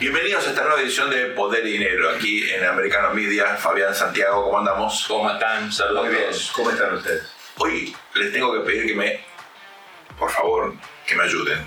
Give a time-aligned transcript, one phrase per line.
[0.00, 3.56] Bienvenidos a esta nueva edición de Poder y Dinero, aquí en Americano Media.
[3.56, 5.04] Fabián Santiago, ¿cómo andamos?
[5.06, 5.70] ¿Cómo están?
[5.70, 6.30] Saludos Muy a bien.
[6.54, 7.22] ¿Cómo están ustedes?
[7.58, 9.20] Hoy les tengo que pedir que me,
[10.18, 10.74] por favor,
[11.06, 11.58] que me ayuden.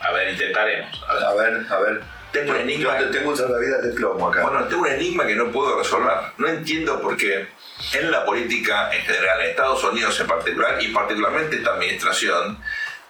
[0.00, 1.04] A ver, intentaremos.
[1.08, 1.24] A ver.
[1.24, 2.02] A ver, a ver.
[2.30, 2.96] Tengo un enigma.
[3.00, 4.42] Yo te- tengo un salvavidas de plomo acá.
[4.42, 6.14] Bueno, tengo un enigma que no puedo resolver.
[6.36, 7.48] No entiendo por qué
[7.94, 12.62] en la política en general, en Estados Unidos en particular, y particularmente esta administración,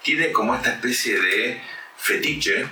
[0.03, 1.61] tiene como esta especie de
[1.99, 2.67] fetiche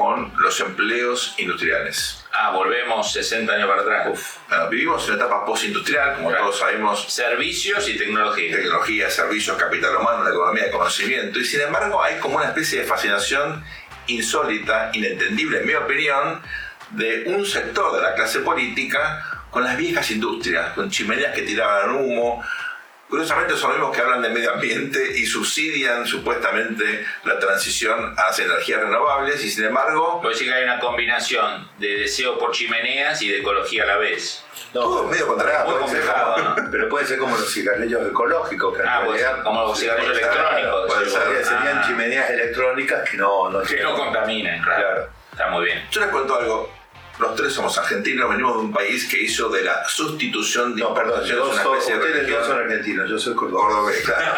[0.00, 2.24] con los empleos industriales.
[2.32, 4.08] Ah, volvemos 60 años para atrás.
[4.10, 6.44] Uf, bueno, vivimos en una etapa postindustrial, como Claro.
[6.44, 8.56] todos sabemos, Servicios y tecnología.
[8.56, 12.80] tecnología, servicios, capital humano, la economía de conocimiento, y sin embargo hay como una especie
[12.80, 13.62] de fascinación
[14.06, 16.40] insólita, inentendible en mi opinión,
[16.92, 21.90] de un sector de la clase política con las viejas industrias, con chimeneas que tiraban
[21.94, 22.42] humo.
[23.10, 28.44] Curiosamente son los mismos que hablan de medio ambiente y subsidian supuestamente la transición hacia
[28.44, 33.28] energías renovables y sin embargo decir que hay una combinación de deseo por chimeneas y
[33.28, 34.44] de ecología a la vez.
[34.72, 35.58] No, todo medio contrario.
[35.64, 36.54] ¿no?
[36.70, 40.22] Pero puede ser como los cigarrillos ecológicos, que Ah, pues, realidad como los cigarrillos puede
[40.22, 40.86] ser, electrónicos.
[40.86, 41.22] puede ser.
[41.22, 44.82] serían, serían Ah, chimeneas electrónicas que no, no Que no contaminan, claro.
[44.84, 45.08] Claro.
[45.32, 45.84] Está muy bien.
[45.90, 46.79] Yo les cuento algo.
[47.20, 50.94] Los tres somos argentinos, venimos de un país que hizo de la sustitución de No,
[50.94, 52.38] perdón, yo una soy- especie de ustedes religión.
[52.40, 53.62] dos son argentinos, yo soy cordobés.
[53.66, 54.34] Cordobés, claro.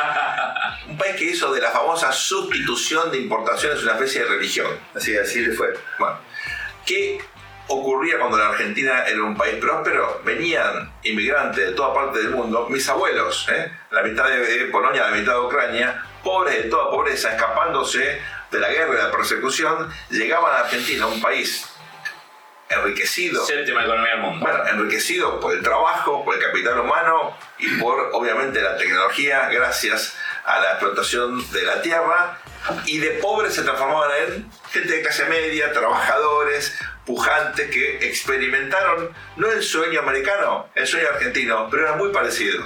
[0.88, 4.66] Un país que hizo de la famosa sustitución de importaciones una especie de religión.
[4.94, 5.72] Así, así le fue.
[5.98, 6.19] Bueno,
[6.84, 7.20] ¿qué
[7.69, 10.20] ocurría cuando la Argentina era un país próspero?
[10.25, 13.72] Venían inmigrantes de toda parte del mundo, mis abuelos, ¿eh?
[13.91, 18.58] la mitad de de Polonia, la mitad de Ucrania, pobres de toda pobreza, escapándose de
[18.60, 21.64] la guerra y de la persecución, llegaban a Argentina, un país
[22.75, 23.45] enriquecido.
[23.45, 24.47] Séptima economía del mundo.
[24.47, 30.17] Bueno, enriquecido por el trabajo, por el capital humano y por, obviamente, la tecnología, gracias
[30.45, 32.39] a la explotación de la tierra.
[32.87, 39.50] Y de pobres se transformaban en gente de clase media, trabajadores, pujantes, que experimentaron no
[39.50, 42.65] el sueño americano, el sueño argentino, pero era muy parecido.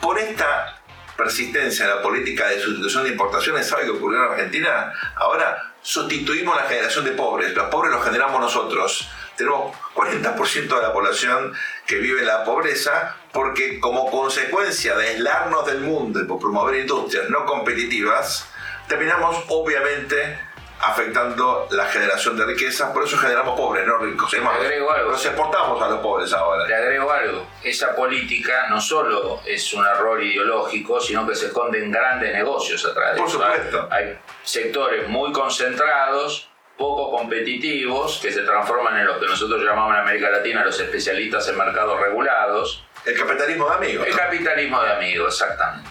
[0.00, 0.73] Por esta
[1.16, 4.92] persistencia en la política de sustitución de importaciones, ¿sabe qué ocurrió en Argentina?
[5.16, 9.08] Ahora sustituimos la generación de pobres, los pobres los generamos nosotros.
[9.36, 11.52] Tenemos 40% de la población
[11.86, 16.80] que vive en la pobreza porque como consecuencia de aislarnos del mundo y por promover
[16.80, 18.46] industrias no competitivas,
[18.88, 20.38] terminamos obviamente
[20.86, 24.30] afectando la generación de riquezas, por eso generamos pobres, no ricos.
[24.30, 25.10] Te agrego algo.
[25.10, 26.66] los exportamos a los pobres ahora.
[26.66, 31.90] Le agrego algo, esa política no solo es un error ideológico, sino que se esconden
[31.90, 33.88] grandes negocios atrás de Por supuesto.
[33.90, 39.94] Hay, hay sectores muy concentrados, poco competitivos, que se transforman en lo que nosotros llamamos
[39.94, 42.84] en América Latina los especialistas en mercados regulados.
[43.06, 44.06] El capitalismo de amigos.
[44.06, 44.18] El ¿no?
[44.18, 45.88] capitalismo de amigos, exactamente.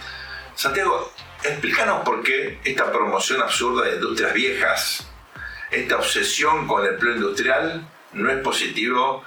[0.55, 1.11] Santiago,
[1.43, 5.07] explícanos por qué esta promoción absurda de industrias viejas,
[5.71, 9.23] esta obsesión con el empleo industrial, no es positivo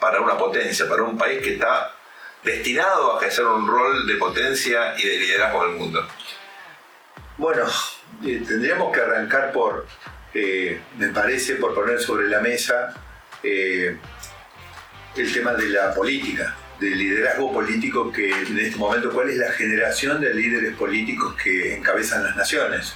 [0.00, 1.94] para una potencia, para un país que está
[2.42, 6.08] destinado a ejercer un rol de potencia y de liderazgo en el mundo.
[7.36, 7.64] Bueno,
[8.24, 9.86] eh, tendríamos que arrancar por,
[10.34, 12.94] eh, me parece, por poner sobre la mesa
[13.42, 13.96] eh,
[15.16, 19.52] el tema de la política, del liderazgo político que en este momento, cuál es la
[19.52, 22.94] generación de líderes políticos que encabezan las naciones.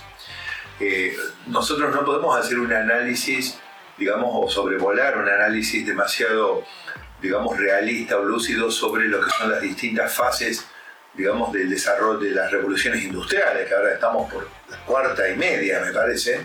[0.80, 3.58] Eh, nosotros no podemos hacer un análisis,
[3.98, 6.64] digamos, o sobrevolar un análisis demasiado,
[7.20, 10.66] digamos, realista o lúcido sobre lo que son las distintas fases
[11.16, 15.80] digamos, del desarrollo de las revoluciones industriales, que ahora estamos por la cuarta y media,
[15.80, 16.44] me parece.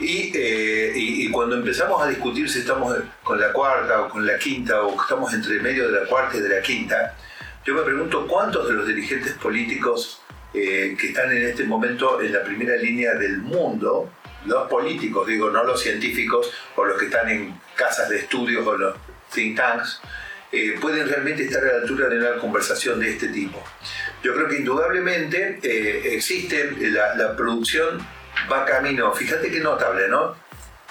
[0.00, 4.24] Y, eh, y- y cuando empezamos a discutir si estamos con la cuarta o con
[4.26, 7.16] la quinta o estamos entre medio de la cuarta y de la quinta,
[7.66, 10.22] yo me pregunto cuántos de los dirigentes políticos
[10.54, 14.10] eh, que están en este momento en la primera línea del mundo,
[14.46, 18.76] los políticos, digo, no los científicos o los que están en casas de estudios o
[18.76, 18.94] los
[19.34, 20.00] think tanks,
[20.50, 23.62] eh, pueden realmente estar a la altura de una conversación de este tipo.
[24.22, 27.98] Yo creo que indudablemente eh, existe la, la producción
[28.50, 30.36] va camino, fíjate qué notable, ¿no?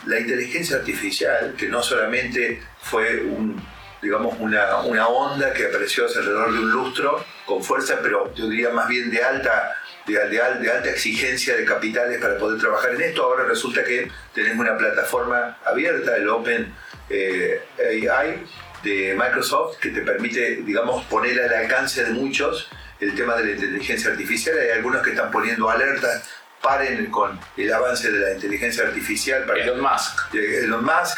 [0.05, 3.61] La inteligencia artificial, que no solamente fue un,
[4.01, 8.69] digamos, una, una onda que apareció alrededor de un lustro con fuerza, pero yo diría
[8.69, 9.75] más bien de alta,
[10.05, 13.23] de, de de alta exigencia de capitales para poder trabajar en esto.
[13.23, 16.73] Ahora resulta que tenemos una plataforma abierta, el Open
[17.09, 18.43] eh, AI
[18.83, 22.69] de Microsoft, que te permite, digamos, poner al alcance de muchos
[22.99, 24.57] el tema de la inteligencia artificial.
[24.57, 26.29] Hay algunos que están poniendo alertas,
[26.67, 30.33] paren con el avance de la inteligencia artificial para Elon Musk.
[30.33, 31.17] Elon Musk,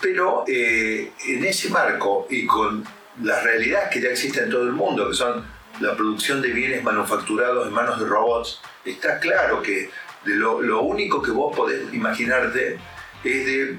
[0.00, 2.84] pero eh, en ese marco y con
[3.22, 5.44] las realidades que ya existen en todo el mundo, que son
[5.78, 9.90] la producción de bienes manufacturados en manos de robots, está claro que
[10.24, 12.78] de lo, lo único que vos podés imaginarte
[13.22, 13.78] es de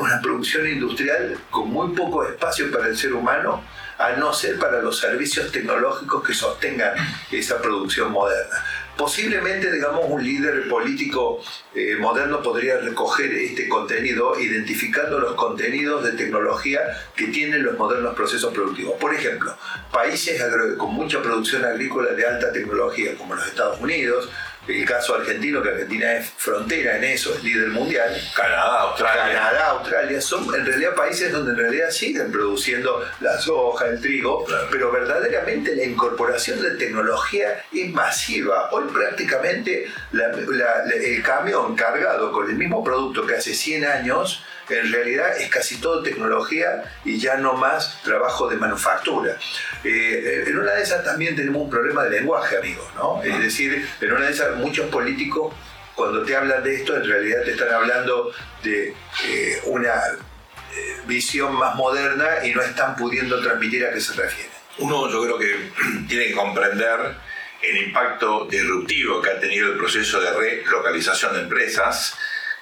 [0.00, 3.64] una producción industrial con muy poco espacio para el ser humano,
[3.98, 6.94] a no ser para los servicios tecnológicos que sostengan
[7.32, 8.56] esa producción moderna
[8.98, 11.40] posiblemente, digamos, un líder político
[11.72, 16.80] eh, moderno podría recoger este contenido identificando los contenidos de tecnología
[17.14, 18.94] que tienen los modernos procesos productivos.
[19.00, 19.56] Por ejemplo,
[19.92, 20.42] países
[20.76, 24.28] con mucha producción agrícola de alta tecnología como los Estados Unidos,
[24.68, 28.20] el caso argentino, que Argentina es frontera en eso, es líder mundial.
[28.34, 29.34] Canadá, Australia.
[29.34, 34.44] Canadá, Australia, son en realidad países donde en realidad siguen produciendo la soja, el trigo,
[34.70, 38.68] pero verdaderamente la incorporación de tecnología es masiva.
[38.72, 45.36] Hoy prácticamente el camión cargado con el mismo producto que hace 100 años, en realidad
[45.38, 49.36] es casi todo tecnología y ya no más trabajo de manufactura.
[49.84, 53.22] Eh, en una de esas también tenemos un problema de lenguaje, amigos, ¿no?
[53.22, 55.54] Es decir, en una de esas muchos políticos
[55.94, 58.32] cuando te hablan de esto en realidad te están hablando
[58.62, 58.94] de
[59.24, 64.50] eh, una eh, visión más moderna y no están pudiendo transmitir a qué se refiere.
[64.78, 65.70] Uno yo creo que
[66.08, 67.16] tiene que comprender
[67.62, 72.16] el impacto disruptivo que ha tenido el proceso de relocalización de empresas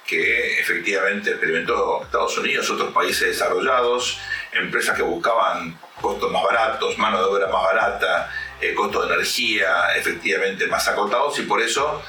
[0.07, 4.19] que efectivamente experimentó Estados Unidos, otros países desarrollados,
[4.53, 8.31] empresas que buscaban costos más baratos, mano de obra más barata,
[8.61, 12.03] eh, costos de energía efectivamente más acotados y por eso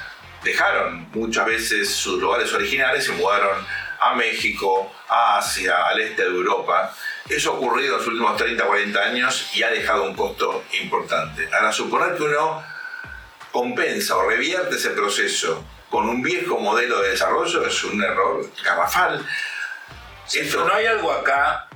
[0.44, 3.66] dejaron muchas veces sus lugares originales y se mudaron
[4.00, 6.94] a México, a Asia, al este de Europa.
[7.28, 11.50] Eso ha ocurrido en los últimos 30, 40 años y ha dejado un costo importante.
[11.54, 12.64] Ahora, suponer que uno
[13.52, 19.26] compensa o revierte ese proceso con un viejo modelo de desarrollo es un error garrafal.
[20.66, 21.68] no hay algo acá.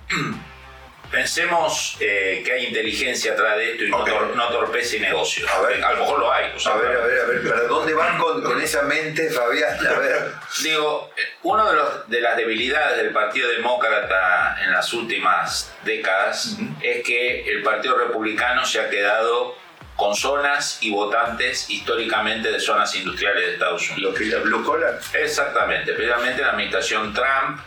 [1.11, 5.49] Pensemos eh, que hay inteligencia atrás de esto y no, torpece negocios.
[5.51, 6.45] A, ver, a lo mejor lo hay.
[6.45, 9.85] a ver, a ver, a ver, ¿para dónde van con, esa mente, Fabián?
[9.85, 10.31] A ver.
[10.63, 11.11] Digo,
[11.43, 17.61] una de, de, las debilidades del Partido Demócrata en las últimas décadas es que el
[17.61, 19.55] Partido Republicano se ha quedado
[20.01, 24.13] con zonas y votantes históricamente de zonas industriales de Estados Unidos.
[24.13, 24.99] Lo que es blue collar.
[25.13, 27.59] Exactamente, precisamente la administración Trump,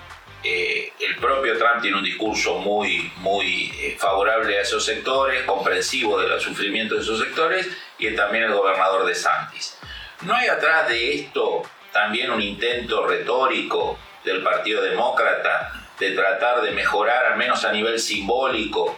[0.45, 6.21] eh, el propio Trump tiene un discurso muy, muy eh, favorable a esos sectores, comprensivo
[6.21, 7.67] del sufrimiento de esos sectores,
[7.99, 9.79] y también el gobernador de Santis.
[10.23, 11.63] ¿No hay atrás de esto
[11.93, 17.99] también un intento retórico del Partido Demócrata de tratar de mejorar, al menos a nivel
[17.99, 18.97] simbólico,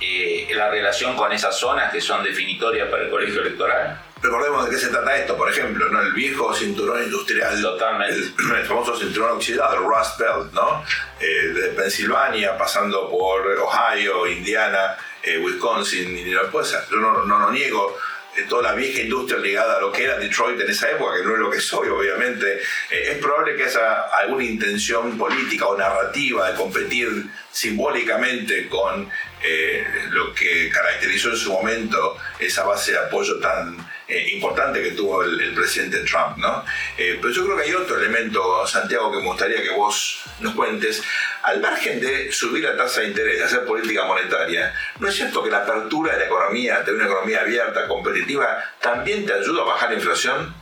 [0.00, 4.00] eh, la relación con esas zonas que son definitorias para el colegio electoral.
[4.20, 6.00] Recordemos de qué se trata esto, por ejemplo, ¿no?
[6.00, 8.16] el viejo cinturón industrial, Totalmente.
[8.16, 10.84] El, famoso cinturón oxidado, el Rust Belt, ¿no?
[11.20, 17.50] Eh, de Pensilvania, pasando por Ohio, Indiana, eh, Wisconsin, Illinois, pues yo no, no, no
[17.50, 17.96] niego
[18.44, 21.34] toda la vieja industria ligada a lo que era Detroit en esa época, que no
[21.34, 22.58] es lo que soy, obviamente,
[22.90, 27.08] eh, es probable que haya alguna intención política o narrativa de competir
[27.50, 29.10] simbólicamente con
[29.42, 33.76] eh, lo que caracterizó en su momento esa base de apoyo tan
[34.08, 36.38] eh, importante que tuvo el, presidente Trump.
[36.38, 36.64] ¿no?
[36.96, 40.54] Eh, pero yo creo que hay otro elemento, Santiago, que me gustaría que vos nos
[40.54, 41.02] cuentes.
[41.42, 45.42] Al margen de subir la tasa de interés, de hacer política monetaria, ¿no es cierto
[45.42, 49.66] que la apertura de la economía, de una economía abierta, competitiva, también te ayuda a
[49.66, 50.54] bajar la inflación?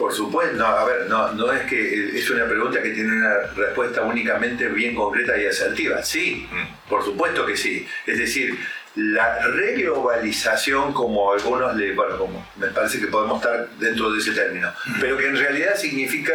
[0.00, 3.40] Por supuesto, no, a ver, no, no es que es una pregunta que tiene una
[3.54, 6.02] respuesta únicamente bien concreta y asertiva.
[6.02, 6.88] Sí, mm.
[6.88, 7.86] por supuesto que sí.
[8.06, 8.58] Es decir,
[8.96, 14.32] la reglobalización, como algunos le, bueno, como me parece que podemos estar dentro de ese
[14.32, 16.34] término, pero que en realidad significa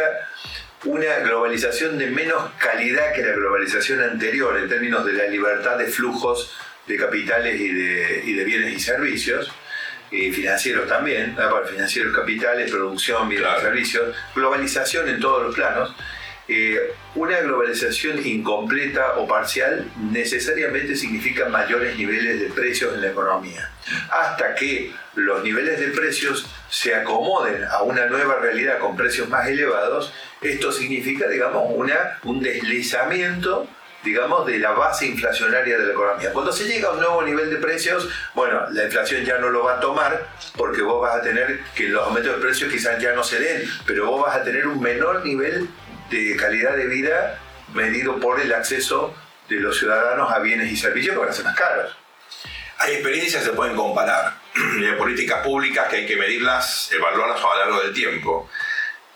[0.84, 5.86] una globalización de menos calidad que la globalización anterior en términos de la libertad de
[5.86, 6.52] flujos
[6.86, 9.50] de capitales y de, y de bienes y servicios,
[10.10, 11.36] y financieros también,
[11.68, 15.94] financieros, capitales, producción, bienes y servicios, globalización en todos los planos
[16.48, 23.70] eh, una globalización incompleta o parcial necesariamente significa mayores niveles de precios en la economía.
[24.10, 29.48] Hasta que los niveles de precios se acomoden a una nueva realidad con precios más
[29.48, 31.64] elevados, esto significa, digamos,
[32.22, 33.68] un deslizamiento
[34.06, 36.32] digamos, de la base inflacionaria de la economía.
[36.32, 39.64] Cuando se llega a un nuevo nivel de precios, bueno, la inflación ya no lo
[39.64, 43.12] va a tomar porque vos vas a tener que los aumentos de precios quizás ya
[43.12, 45.68] no se den, pero vos vas a tener un menor nivel
[46.10, 47.40] de calidad de vida
[47.74, 49.14] medido por el acceso
[49.48, 51.96] de los ciudadanos a bienes y servicios que van a ser más caros.
[52.78, 57.42] Hay experiencias que se pueden comparar, hay políticas públicas que hay que medirlas, evaluarlas a
[57.42, 58.48] lo largo del tiempo.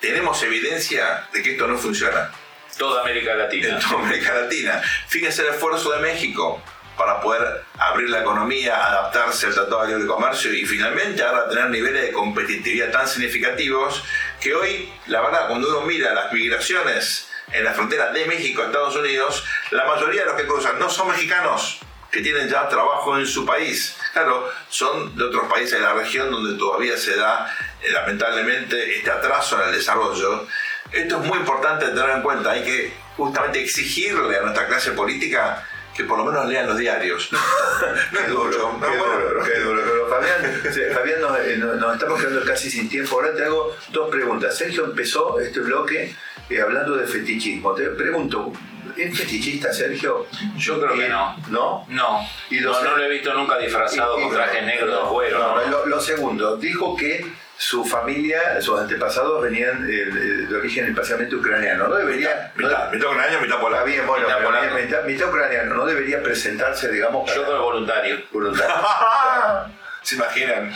[0.00, 2.30] Tenemos evidencia de que esto no funciona.
[2.78, 3.68] Toda América Latina.
[3.68, 4.80] En toda América Latina.
[5.08, 6.62] Fíjense el esfuerzo de México
[6.96, 11.70] para poder abrir la economía, adaptarse al Tratado de Libre Comercio y finalmente ahora tener
[11.70, 14.02] niveles de competitividad tan significativos
[14.40, 18.96] que hoy, la verdad, cuando uno mira las migraciones en la frontera de México, Estados
[18.96, 21.80] Unidos, la mayoría de los que cruzan no son mexicanos
[22.10, 23.96] que tienen ya trabajo en su país.
[24.12, 29.10] Claro, son de otros países de la región donde todavía se da, eh, lamentablemente, este
[29.10, 30.46] atraso en el desarrollo.
[30.90, 32.50] Esto es muy importante tener en cuenta.
[32.50, 35.64] Hay que justamente exigirle a nuestra clase política
[35.96, 37.30] que por lo menos lean los diarios.
[38.12, 39.82] no es duro, no, qué duro, qué duro.
[39.84, 43.16] Pero Fabián, Fabián eh, nos, estamos quedando casi sin tiempo.
[43.16, 44.56] Ahora te hago dos preguntas.
[44.56, 46.14] Sergio empezó este bloque
[46.48, 47.74] eh, hablando de fetichismo.
[47.74, 48.52] Te pregunto,
[48.96, 50.26] ¿es fetichista Sergio?
[50.56, 51.36] Yo creo que no.
[51.48, 51.86] ¿No?
[51.88, 52.20] No.
[52.50, 55.66] no, no, lo he visto nunca disfrazado con traje negro de cuero.
[55.68, 57.24] Lo, lo segundo, dijo que
[57.60, 61.88] su familia, sus antepasados venían eh, de origen especialmente ucraniano.
[61.88, 62.50] No debería.
[62.56, 63.84] Mitad, ucraniano, mitad polaco.
[63.84, 64.26] Bien, bueno,
[64.74, 65.74] mitad, mitad, ucraniano.
[65.74, 67.28] No debería presentarse, digamos.
[67.28, 67.36] Para...
[67.36, 68.22] Yo creo voluntario.
[68.32, 68.74] Voluntario.
[70.02, 70.74] ¿Se imaginan?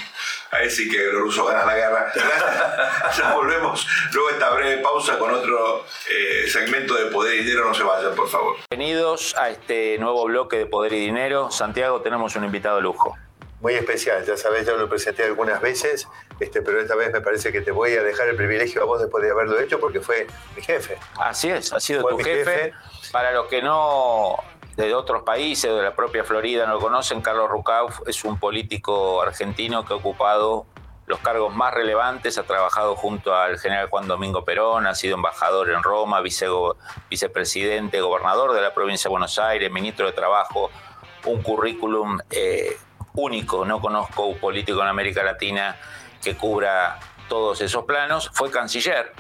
[0.51, 2.13] Ahí sí que los rusos ganan la guerra.
[3.17, 7.67] ya volvemos luego esta breve pausa con otro eh, segmento de Poder y Dinero.
[7.67, 8.57] No se vayan, por favor.
[8.71, 11.51] Bienvenidos a este nuevo bloque de Poder y Dinero.
[11.51, 13.17] Santiago, tenemos un invitado de lujo
[13.65, 14.23] muy especial.
[14.27, 16.07] Ya sabes, ya lo presenté algunas veces,
[16.39, 19.01] este, pero esta vez me parece que te voy a dejar el privilegio a vos
[19.01, 20.99] después de haberlo hecho porque fue mi jefe.
[21.19, 22.75] Así es, ha sido tu jefe.
[23.11, 24.37] Para los que no
[24.77, 29.23] de otros países, de la propia Florida, no lo conocen, Carlos Rucauf es un político
[29.23, 30.67] argentino que ha ocupado
[31.07, 35.71] los cargos más relevantes, ha trabajado junto al general Juan Domingo Perón, ha sido embajador
[35.71, 36.21] en Roma,
[37.09, 40.71] vicepresidente, gobernador de la provincia de Buenos Aires, ministro de Trabajo,
[41.25, 42.77] un currículum eh,
[43.15, 45.77] único, no conozco un político en América Latina
[46.23, 49.13] que cubra todos esos planos, fue canciller,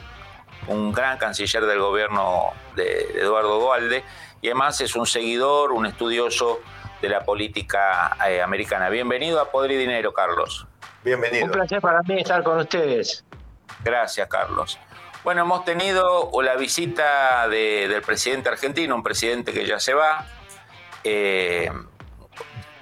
[0.66, 4.04] un gran canciller del gobierno de Eduardo Dualde,
[4.40, 6.60] y además es un seguidor, un estudioso
[7.00, 8.88] de la política eh, americana.
[8.88, 10.66] Bienvenido a Poder y Dinero, Carlos.
[11.04, 11.46] Bienvenido.
[11.46, 13.24] Un placer para mí estar con ustedes.
[13.82, 14.78] Gracias, Carlos.
[15.22, 20.26] Bueno, hemos tenido la visita del presidente argentino, un presidente que ya se va.
[21.02, 21.70] Eh,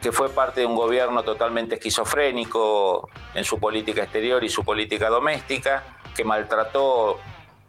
[0.02, 5.08] que fue parte de un gobierno totalmente esquizofrénico en su política exterior y su política
[5.08, 7.20] doméstica, que maltrató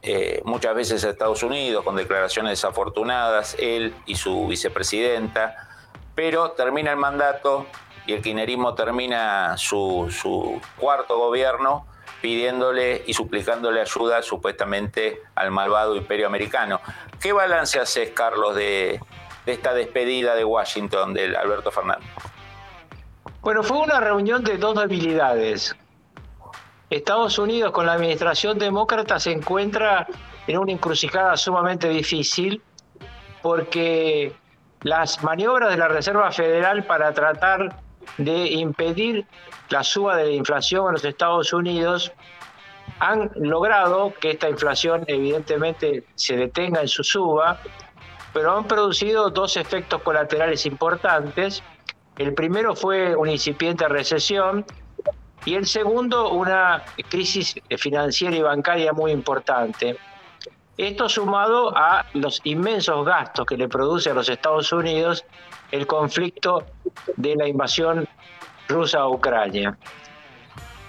[0.02, 5.70] eh, muchas veces a Estados Unidos con declaraciones desafortunadas, él y su vicepresidenta,
[6.16, 7.68] pero termina el mandato
[8.08, 11.86] y el kirchnerismo termina su, su cuarto gobierno
[12.22, 16.82] pidiéndole y suplicándole ayuda supuestamente al malvado imperio americano.
[17.22, 19.00] ¿Qué balance haces, Carlos, de,
[19.46, 22.08] de esta despedida de Washington del Alberto Fernández?
[23.42, 25.76] Bueno, fue una reunión de dos debilidades.
[26.90, 30.08] Estados Unidos con la administración demócrata se encuentra
[30.48, 32.62] en una encrucijada sumamente difícil
[33.42, 34.34] porque
[34.82, 37.82] las maniobras de la Reserva Federal para tratar
[38.18, 39.26] de impedir
[39.70, 42.12] la suba de la inflación en los Estados Unidos
[43.00, 47.60] han logrado que esta inflación evidentemente se detenga en su suba
[48.34, 51.64] pero han producido dos efectos colaterales importantes.
[52.18, 54.66] El primero fue una incipiente recesión
[55.46, 59.98] y el segundo una crisis financiera y bancaria muy importante.
[60.78, 65.24] Esto sumado a los inmensos gastos que le produce a los Estados Unidos
[65.72, 66.66] el conflicto
[67.16, 68.08] de la invasión
[68.68, 69.78] rusa a Ucrania.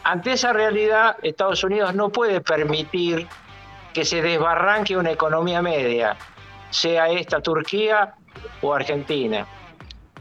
[0.04, 3.26] Ante esa realidad, Estados Unidos no puede permitir
[3.92, 6.16] que se desbarranque una economía media
[6.75, 8.14] sea esta Turquía
[8.61, 9.47] o Argentina.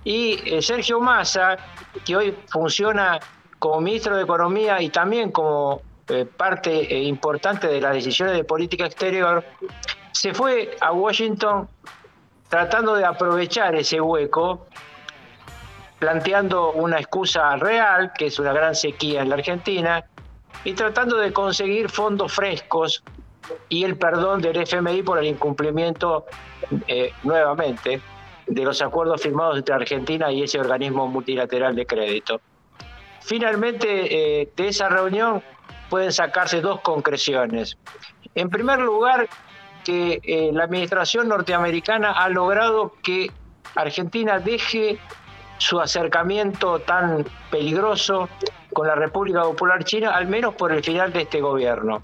[0.03, 1.57] Y eh, Sergio Massa,
[2.05, 3.19] que hoy funciona
[3.57, 8.43] como ministro de Economía y también como eh, parte eh, importante de las decisiones de
[8.43, 9.43] política exterior,
[10.11, 11.67] se fue a Washington
[12.49, 14.67] tratando de aprovechar ese hueco,
[15.97, 20.05] planteando una excusa real, que es una gran sequía en la Argentina,
[20.63, 23.03] y tratando de conseguir fondos frescos
[23.69, 26.25] y el perdón del FMI por el incumplimiento
[26.87, 28.01] eh, nuevamente
[28.47, 32.41] de los acuerdos firmados entre Argentina y ese organismo multilateral de crédito.
[33.21, 35.41] Finalmente, eh, de esa reunión
[35.89, 37.77] pueden sacarse dos concreciones.
[38.35, 39.29] En primer lugar,
[39.85, 43.31] que eh, la administración norteamericana ha logrado que
[43.75, 44.97] Argentina deje
[45.57, 48.27] su acercamiento tan peligroso
[48.73, 52.01] con la República Popular China, al menos por el final de este gobierno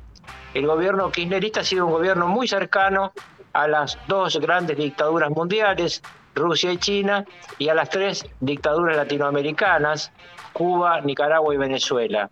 [0.54, 3.14] el gobierno kirchnerista ha sido un gobierno muy cercano
[3.54, 6.02] a las dos grandes dictaduras mundiales,
[6.36, 7.26] Rusia y China,
[7.58, 10.12] y a las tres dictaduras latinoamericanas,
[10.54, 12.30] Cuba, Nicaragua y Venezuela.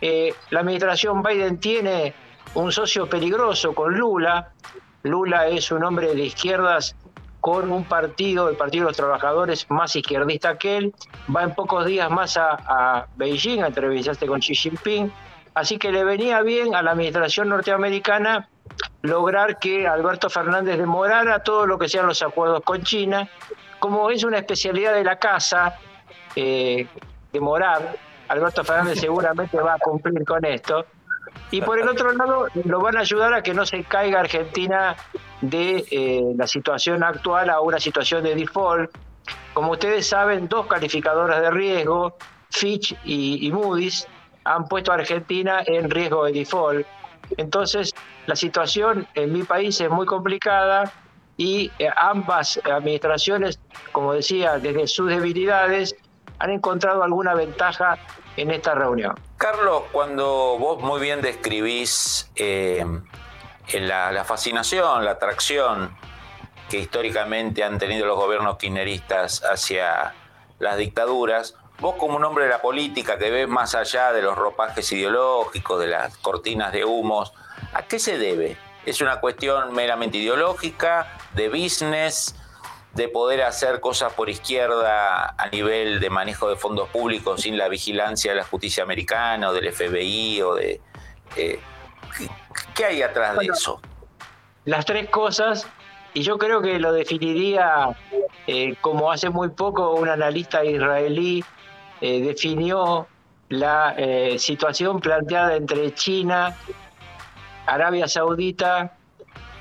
[0.00, 2.14] Eh, la administración Biden tiene
[2.54, 4.52] un socio peligroso con Lula.
[5.02, 6.96] Lula es un hombre de izquierdas
[7.40, 10.94] con un partido, el Partido de los Trabajadores, más izquierdista que él.
[11.34, 15.10] Va en pocos días más a, a Beijing a entrevistarse con Xi Jinping
[15.54, 18.48] Así que le venía bien a la administración norteamericana
[19.02, 23.28] lograr que Alberto Fernández demorara todo lo que sean los acuerdos con China.
[23.78, 25.76] Como es una especialidad de la casa,
[26.36, 26.86] eh,
[27.32, 27.96] demorar,
[28.28, 30.86] Alberto Fernández seguramente va a cumplir con esto.
[31.50, 34.96] Y por el otro lado, lo van a ayudar a que no se caiga Argentina
[35.40, 38.90] de eh, la situación actual a una situación de default.
[39.52, 42.16] Como ustedes saben, dos calificadoras de riesgo,
[42.50, 44.06] Fitch y, y Moody's,
[44.44, 46.86] han puesto a Argentina en riesgo de default.
[47.36, 47.94] Entonces,
[48.26, 50.92] la situación en mi país es muy complicada
[51.36, 53.58] y eh, ambas administraciones,
[53.92, 55.96] como decía, desde sus debilidades,
[56.38, 57.98] han encontrado alguna ventaja
[58.36, 59.14] en esta reunión.
[59.36, 62.84] Carlos, cuando vos muy bien describís eh,
[63.74, 65.96] la, la, fascinación, la atracción
[66.68, 70.14] que históricamente han tenido los gobiernos kirchneristas hacia
[70.58, 74.38] las dictaduras, vos como un hombre de la política que ves más allá de los
[74.38, 77.32] ropajes ideológicos, de las cortinas de humos,
[77.74, 78.56] ¿a qué se debe?
[78.86, 82.36] ¿Es una cuestión meramente ideológica, de business,
[82.94, 87.68] de poder hacer cosas por izquierda a nivel de manejo de fondos públicos sin la
[87.68, 90.80] vigilancia de la justicia americana o del FBI o de...
[91.36, 91.58] Eh,
[92.74, 93.80] ¿Qué hay atrás de eso?
[94.66, 95.66] Las tres cosas,
[96.14, 97.88] y yo creo que lo definiría
[98.46, 101.42] eh, como hace muy poco un analista israelí
[102.02, 103.06] eh, definió
[103.48, 106.56] la eh, situación planteada entre China,
[107.66, 108.96] Arabia Saudita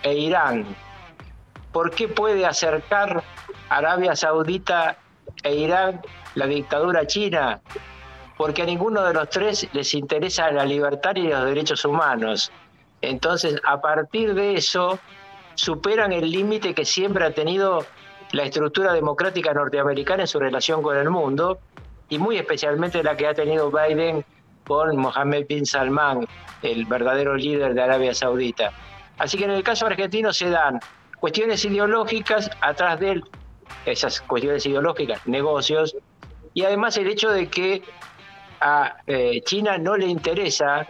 [0.02, 0.66] e Irán.
[1.72, 3.24] ¿Por qué puede acercar
[3.70, 4.98] Arabia Saudita
[5.44, 6.02] e Irán
[6.34, 7.62] la dictadura china?
[8.38, 12.52] Porque a ninguno de los tres les interesa la libertad y los derechos humanos.
[13.02, 14.98] Entonces, a partir de eso,
[15.54, 17.86] superan el límite que siempre ha tenido
[18.32, 21.60] la estructura democrática norteamericana en su relación con el mundo
[22.12, 24.24] y muy especialmente la que ha tenido Biden
[24.68, 26.27] con Mohammed bin Salman,
[26.62, 28.74] el verdadero líder de Arabia Saudita.
[29.18, 30.80] Así que en el caso argentino se dan
[31.20, 33.22] cuestiones ideológicas atrás de
[33.86, 35.96] esas cuestiones ideológicas, negocios,
[36.53, 37.81] y además el hecho de que
[38.59, 40.86] a eh, China no le interesa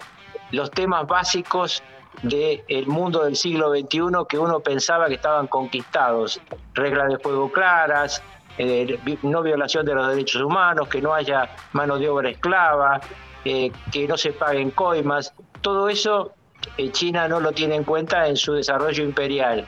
[0.49, 1.83] los temas básicos
[2.23, 6.41] del mundo del siglo XXI que uno pensaba que estaban conquistados,
[6.73, 8.23] reglas de juego claras,
[8.63, 13.01] eh, no violación de los derechos humanos, que no haya mano de obra esclava,
[13.43, 15.33] eh, que no se paguen coimas.
[15.61, 16.33] Todo eso
[16.77, 19.65] eh, China no lo tiene en cuenta en su desarrollo imperial.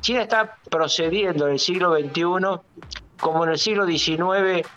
[0.00, 2.22] China está procediendo en el siglo XXI
[3.18, 4.68] como en el siglo XIX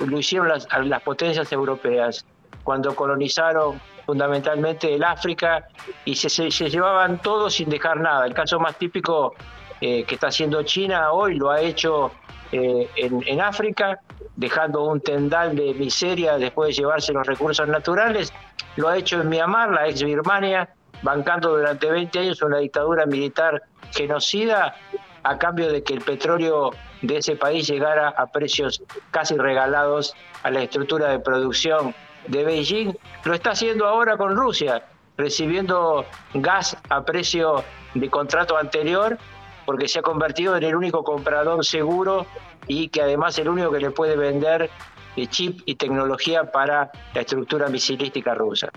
[0.00, 2.26] lo hicieron las, las potencias europeas,
[2.62, 5.66] cuando colonizaron fundamentalmente el África
[6.04, 8.26] y se, se, llevaban todo sin dejar nada.
[8.26, 9.34] El caso más típico
[9.80, 12.12] eh, que está haciendo China hoy lo ha hecho
[12.52, 14.00] eh, en, África,
[14.36, 18.32] dejando un tendal de miseria después de llevarse los recursos naturales.
[18.76, 20.68] Lo ha hecho en Myanmar, la ex Birmania,
[21.02, 23.62] bancando durante 20 años una dictadura militar
[23.92, 24.76] genocida
[25.24, 26.70] a cambio de que el petróleo
[27.02, 31.94] de ese país llegara a precios casi regalados a la estructura de producción
[32.28, 32.92] de Beijing.
[33.24, 34.84] Lo está haciendo ahora con Rusia,
[35.16, 39.18] recibiendo gas a precio de contrato anterior
[39.66, 42.26] porque se ha convertido en el único comprador seguro
[42.66, 44.70] y que además el único que le puede vender
[45.16, 48.70] eh, chip y tecnología para la estructura misilística rusa.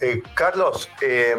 [0.00, 1.36] Eh, Carlos, eh,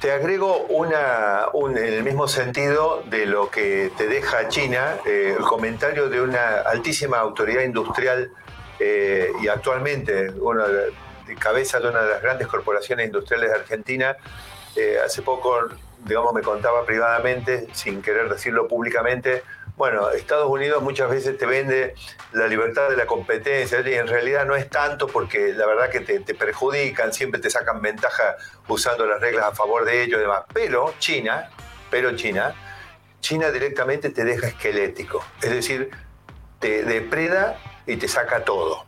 [0.00, 6.08] te agrego una, en el mismo sentido de lo que te deja China, el comentario
[6.08, 8.30] de una altísima autoridad industrial
[8.78, 14.16] y actualmente una de cabeza de una de las grandes corporaciones industriales de Argentina,
[15.04, 15.68] hace poco
[16.04, 19.42] digamos, me contaba privadamente, sin querer decirlo públicamente,
[19.76, 21.94] bueno, Estados Unidos muchas veces te vende
[22.32, 26.00] la libertad de la competencia y en realidad no es tanto porque la verdad que
[26.00, 28.36] te, perjudican, siempre te sacan ventaja
[28.68, 30.44] usando las reglas a favor de ellos y demás.
[30.52, 31.50] Pero China,
[31.90, 32.54] pero China,
[33.20, 35.90] China directamente te deja esquelético, es decir,
[36.60, 38.86] te depreda y te saca todo.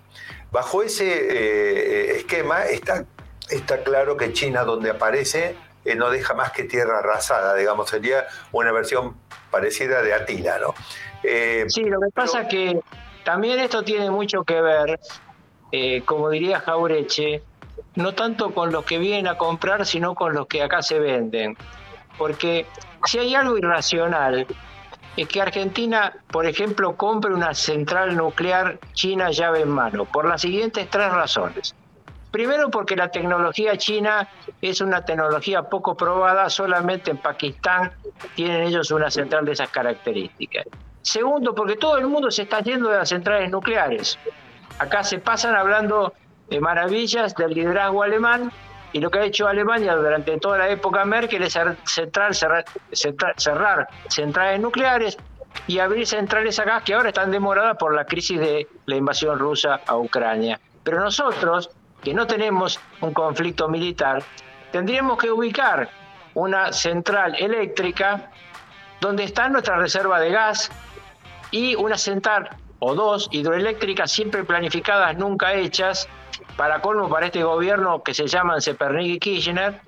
[0.53, 3.05] Bajo ese eh, esquema está,
[3.51, 8.27] está claro que China donde aparece eh, no deja más que tierra arrasada, digamos, sería
[8.53, 9.17] una versión
[9.51, 10.75] parecida de Atila, ¿no?
[11.23, 12.81] Eh, sí, lo que pasa es que
[13.25, 14.99] también esto tiene mucho que ver,
[15.71, 17.43] eh, como diría Jaureche,
[17.95, 21.57] no tanto con los que vienen a comprar, sino con los que acá se venden.
[22.19, 22.67] Porque
[23.05, 24.47] si hay algo irracional,
[25.17, 30.43] es que Argentina, por ejemplo, compre una central nuclear china llave en mano, por las
[30.43, 31.75] siguientes tres razones.
[32.37, 34.29] Primero porque la tecnología china
[34.61, 37.93] es una tecnología poco probada, solamente en Pakistán
[38.35, 40.67] tienen ellos una central de esas características.
[41.01, 44.19] Segundo, porque todo el mundo se está yendo de las centrales nucleares.
[44.79, 46.13] Acá se pasan hablando
[46.51, 48.53] de maravillas del liderazgo alemán
[48.93, 52.35] Y lo que ha hecho Alemania durante toda la época Merkel es cerrar,
[53.39, 55.17] cerrar centrales nucleares
[55.67, 59.39] y abrir centrales a gas que ahora están demoradas por la crisis de la invasión
[59.39, 60.61] rusa a Ucrania.
[60.85, 61.71] Pero nosotros,
[62.07, 64.23] que no tenemos un conflicto militar,
[64.71, 65.91] tendríamos que ubicar
[66.35, 68.31] una central eléctrica
[69.01, 70.71] donde está nuestra reserva de gas
[71.51, 76.09] y una central o dos hidroeléctricas siempre planificadas, nunca hechas,
[76.57, 79.81] para colmo para este gobierno que se llaman Sepernig y Kirchner,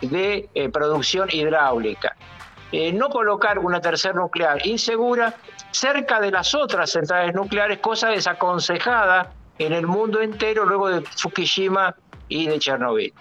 [0.00, 2.16] de eh, producción hidráulica.
[2.72, 5.32] Eh, no colocar una tercera nuclear insegura
[5.70, 11.94] cerca de las otras centrales nucleares, cosa desaconsejada en el mundo entero luego de Fukushima
[12.28, 13.12] y de Chernobyl.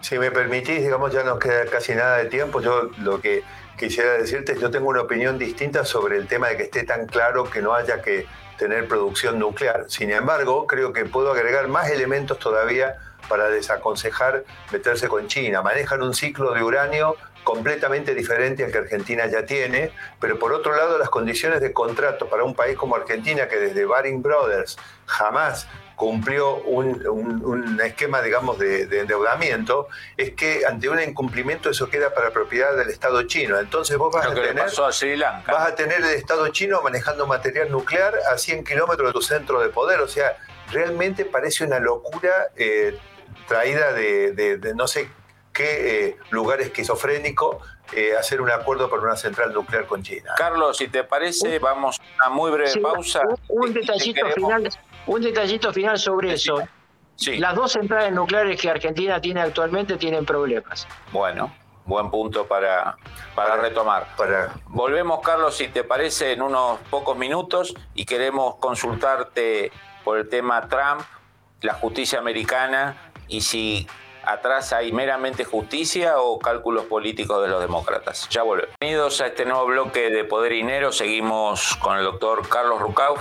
[0.00, 2.60] Si me permitís, digamos, ya nos queda casi nada de tiempo.
[2.60, 3.42] Yo lo que
[3.78, 7.06] quisiera decirte es yo tengo una opinión distinta sobre el tema de que esté tan
[7.06, 8.26] claro que no haya que
[8.58, 9.86] tener producción nuclear.
[9.88, 12.96] Sin embargo, creo que puedo agregar más elementos todavía
[13.28, 15.62] para desaconsejar meterse con China.
[15.62, 20.74] Manejan un ciclo de uranio completamente diferente al que Argentina ya tiene, pero por otro
[20.74, 24.76] lado las condiciones de contrato para un país como Argentina, que desde Baring Brothers
[25.06, 32.30] jamás cumplió un, esquema, digamos, de, endeudamiento, es que ante un incumplimiento eso queda para
[32.30, 33.58] propiedad del Estado chino.
[33.58, 38.38] Entonces vos vas a, tener, vas a tener el Estado chino manejando material nuclear a
[38.38, 40.00] 100 kilómetros de tu centro de poder.
[40.00, 40.36] O sea,
[40.72, 42.98] realmente parece una locura eh,
[43.46, 45.08] traída de, no sé
[45.54, 47.60] qué eh, lugar esquizofrénico
[47.92, 50.32] eh, hacer un acuerdo para una central nuclear con China.
[50.36, 53.20] Carlos, si te parece, vamos a una muy breve pausa.
[53.48, 54.68] Un, detallito final,
[55.06, 56.62] un detallito final sobre eso.
[57.38, 60.88] Las dos centrales nucleares que Argentina tiene actualmente tienen problemas.
[61.12, 62.96] Bueno, buen punto para,
[63.36, 64.08] para, retomar.
[64.16, 64.54] Para...
[64.66, 69.70] Volvemos, Carlos, si te parece, en unos pocos minutos y queremos consultarte
[70.02, 71.02] por el tema Trump,
[71.60, 73.86] la justicia americana y si
[74.26, 78.28] atrás hay meramente justicia o cálculos políticos de los demócratas.
[78.30, 78.74] Ya volvemos.
[78.80, 80.92] Bienvenidos a este nuevo bloque de Poder y Dinero.
[80.92, 83.20] Seguimos con el doctor Carlos Rucauf.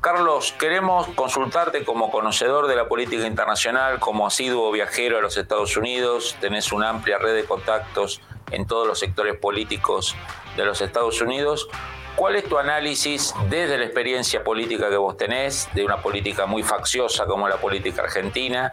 [0.00, 5.76] Carlos, queremos consultarte como conocedor de la política internacional, como asiduo viajero a los Estados
[5.76, 10.16] Unidos, tenés una amplia red de contactos en todos los sectores políticos
[10.56, 11.68] de los Estados Unidos.
[12.16, 16.64] ¿Cuál es tu análisis desde la experiencia política que vos tenés, de una política muy
[16.64, 18.72] facciosa como la política argentina,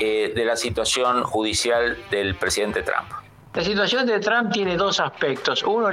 [0.00, 3.08] eh, de la situación judicial del presidente Trump?
[3.54, 5.62] La situación de Trump tiene dos aspectos.
[5.62, 5.88] Uno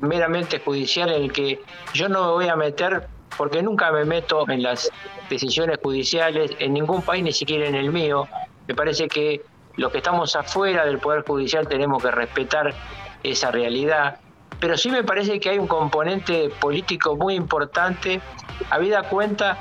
[0.00, 1.60] meramente judicial en el que
[1.92, 4.90] yo no me voy a meter porque nunca me meto en las
[5.28, 8.28] decisiones judiciales en ningún país, ni siquiera en el mío.
[8.68, 9.42] Me parece que
[9.76, 12.72] los que estamos afuera del Poder Judicial tenemos que respetar
[13.22, 14.18] esa realidad.
[14.60, 18.20] Pero sí me parece que hay un componente político muy importante,
[18.70, 19.58] habida cuenta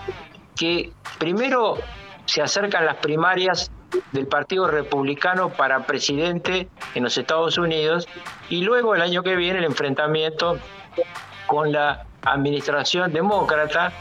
[0.55, 1.77] que primero
[2.25, 3.71] se acercan las primarias
[4.11, 8.07] del Partido Republicano para presidente en los Estados Unidos
[8.49, 10.57] y luego el año que viene el enfrentamiento
[11.45, 13.93] con la administración demócrata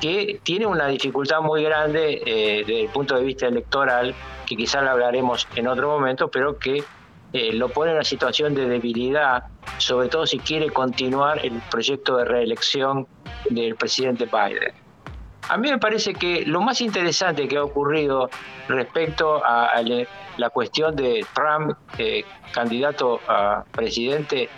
[0.00, 4.14] que tiene una dificultad muy grande eh, desde el punto de vista electoral,
[4.46, 6.84] que quizás lo hablaremos en otro momento, pero que
[7.32, 9.44] eh, lo pone en una situación de debilidad,
[9.78, 13.06] sobre todo si quiere continuar el proyecto de reelección
[13.50, 14.87] del presidente Biden.
[15.48, 18.28] A mí me parece que lo más interesante que ha ocurrido
[18.68, 19.80] respecto a,
[20.36, 24.50] la cuestión de Trump, eh, candidato a presidente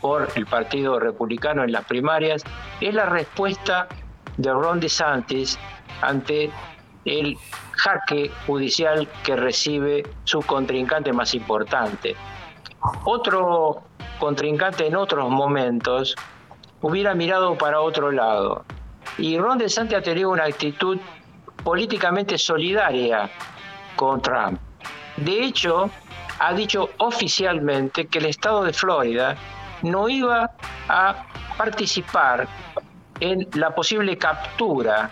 [0.00, 2.44] por el Partido Republicano en las primarias,
[2.80, 3.88] es la respuesta
[4.36, 5.58] de Ron DeSantis
[6.00, 6.50] ante
[7.04, 7.36] el
[7.72, 12.14] jaque judicial que recibe su contrincante más importante.
[13.04, 13.82] Otro
[14.20, 16.14] contrincante en otros momentos
[16.80, 18.64] hubiera mirado para otro lado
[19.18, 20.98] y Ron DeSantis ha tenido una actitud
[21.62, 23.30] políticamente solidaria
[23.96, 24.58] con Trump.
[25.16, 25.90] De hecho,
[26.38, 29.36] ha dicho oficialmente que el estado de Florida
[29.82, 30.50] no iba
[30.88, 32.48] a participar
[33.20, 35.10] en la posible captura,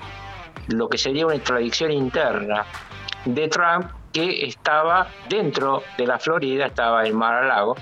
[0.68, 2.64] lo que sería una extradición interna
[3.24, 7.76] de Trump que estaba dentro de la Florida, estaba en Mar-a-Lago,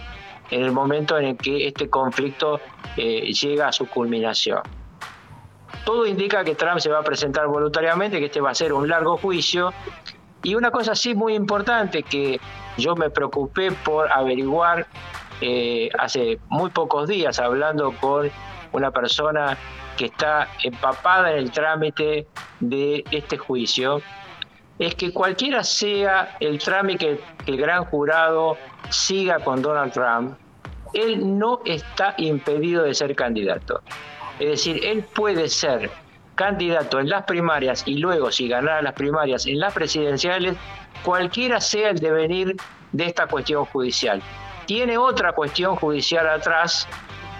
[0.50, 2.60] en el momento en el que este conflicto
[2.96, 4.60] eh, llega a su culminación
[5.84, 8.88] todo indica que Trump se va a presentar voluntariamente, que este va a ser un
[8.88, 9.72] largo juicio.
[10.42, 12.40] Y una cosa sí muy importante que
[12.76, 14.86] yo me preocupé por averiguar
[15.40, 18.30] eh, hace muy pocos días, hablando con
[18.72, 19.56] una persona
[19.96, 22.26] que está empapada en el trámite
[22.60, 24.00] de este juicio,
[24.78, 28.56] es que cualquiera sea el trámite que el gran jurado
[28.90, 30.38] siga con Donald Trump,
[30.94, 33.82] él no está impedido de ser candidato.
[34.38, 35.90] Es decir, él puede ser
[36.34, 40.56] candidato en las primarias y luego si ganara las primarias en las presidenciales,
[41.02, 42.56] cualquiera sea el devenir
[42.92, 44.22] de esta cuestión judicial.
[44.66, 46.86] Tiene otra cuestión judicial atrás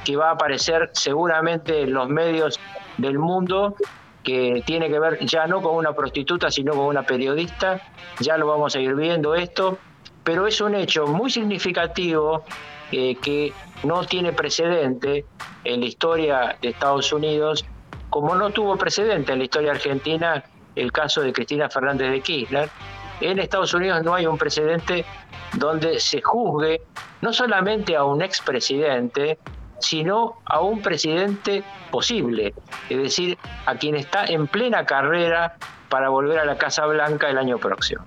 [0.05, 2.59] que va a aparecer seguramente en los medios
[2.97, 3.77] del mundo
[4.25, 7.81] que tiene que ver ya no con una prostituta, sino con una periodista.
[8.21, 9.79] Ya lo vamos a ir viendo esto,
[10.25, 12.45] pero es un hecho muy significativo
[12.91, 15.25] eh, que no tiene precedente
[15.64, 17.64] en la historia de Estados Unidos,
[18.11, 22.71] como no tuvo precedente en la historia argentina el caso de Cristina Fernández de Kirchner.
[23.21, 25.05] En Estados Unidos no hay un precedente
[25.55, 26.81] donde se juzgue
[27.21, 29.38] no solamente a un expresidente,
[29.81, 32.55] sino a un presidente posible,
[32.88, 35.57] es decir, a quien está en plena carrera
[35.88, 38.05] para volver a la Casa Blanca el año próximo.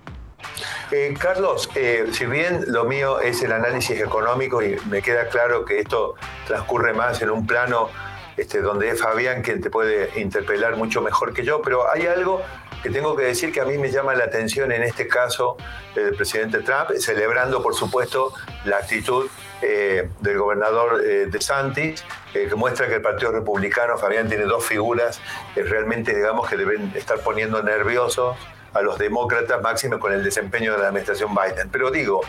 [0.92, 5.66] Eh, Carlos, eh, si bien lo mío es el análisis económico y me queda claro
[5.66, 6.16] que esto
[6.48, 7.90] transcurre más en un plano
[8.38, 12.42] este, donde es Fabián quien te puede interpelar mucho mejor que yo, pero hay algo
[12.82, 15.58] que tengo que decir que a mí me llama la atención en este caso
[15.94, 18.34] del presidente Trump, celebrando por supuesto
[18.66, 19.28] la actitud
[19.62, 24.46] eh, del gobernador eh, de Santis, eh, que muestra que el Partido Republicano, Fabián, tiene
[24.46, 25.22] dos figuras
[25.56, 28.36] realmente, digamos, que deben estar poniendo nerviosos
[28.74, 31.70] a los demócratas, máximo con el desempeño de la administración Biden.
[31.70, 32.22] Pero digo,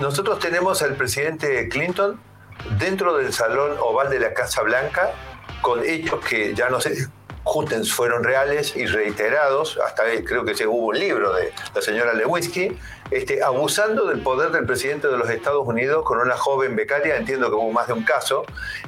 [0.00, 2.20] nosotros tenemos al presidente Clinton
[2.78, 5.10] dentro del salón oval de la Casa Blanca
[5.62, 7.08] con hechos que ya no sé
[7.48, 12.78] Jutens fueron reales y reiterados, hasta creo que hubo un libro de la señora Lewinsky,
[13.10, 17.48] este, abusando del poder del presidente de los Estados Unidos con una joven becaria, entiendo
[17.48, 18.44] que hubo más de un caso,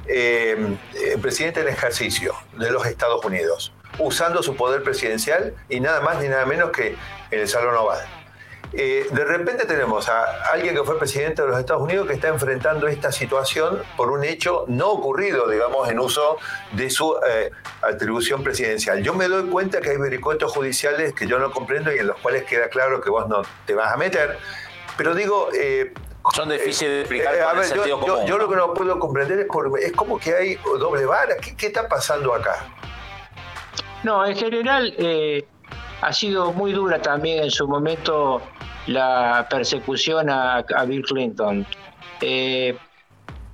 [0.07, 0.77] eh,
[1.23, 6.29] presidente en ejercicio de los Estados Unidos, usando su poder presidencial y nada más ni
[6.29, 6.97] nada menos que
[7.31, 8.01] en el Salón Oval.
[8.73, 12.29] Eh, de repente tenemos a alguien que fue presidente de los Estados Unidos que está
[12.29, 16.39] enfrentando esta situación por un hecho no ocurrido, digamos, en uso
[16.73, 17.51] de su eh,
[17.83, 19.03] atribución presidencial.
[19.03, 22.19] Yo me doy cuenta que hay vericuetos judiciales que yo no comprendo y en los
[22.21, 24.39] cuales queda claro que vos no te vas a meter,
[24.97, 25.49] pero digo...
[25.53, 25.93] Eh,
[26.35, 27.35] son difíciles de explicar
[28.27, 29.47] yo, lo que no puedo comprender es,
[29.83, 31.35] es como que hay doble vara.
[31.39, 32.67] ¿Qué, ¿Qué, está pasando acá?
[34.03, 34.95] No, en general
[36.01, 38.41] ha sido muy dura también en su momento
[38.87, 41.67] la persecución a, Bill Clinton.
[42.21, 42.77] Eh,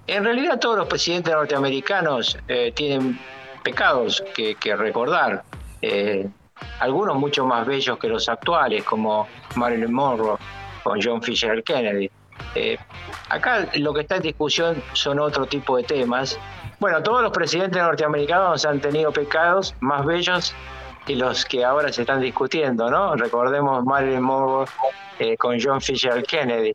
[0.07, 3.19] en realidad todos los presidentes norteamericanos eh, tienen
[3.63, 5.43] pecados que, recordar,
[5.83, 6.29] eh,
[6.81, 10.39] algunos mucho más bellos que los actuales, como Marilyn Monroe
[10.85, 12.11] o John Fisher Kennedy.
[13.29, 16.39] Acá lo que está en discusión son otro tipo de temas.
[16.79, 20.55] Bueno, todos los presidentes norteamericanos han tenido pecados más bellos
[21.07, 23.15] y los que ahora se están discutiendo, ¿no?
[23.15, 24.67] Recordemos Marilyn Monroe
[25.19, 26.73] eh, con John Fisher Kennedy.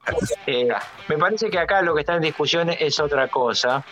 [0.47, 0.69] Eh,
[1.07, 3.83] me parece que acá lo que está en discusión es otra cosa.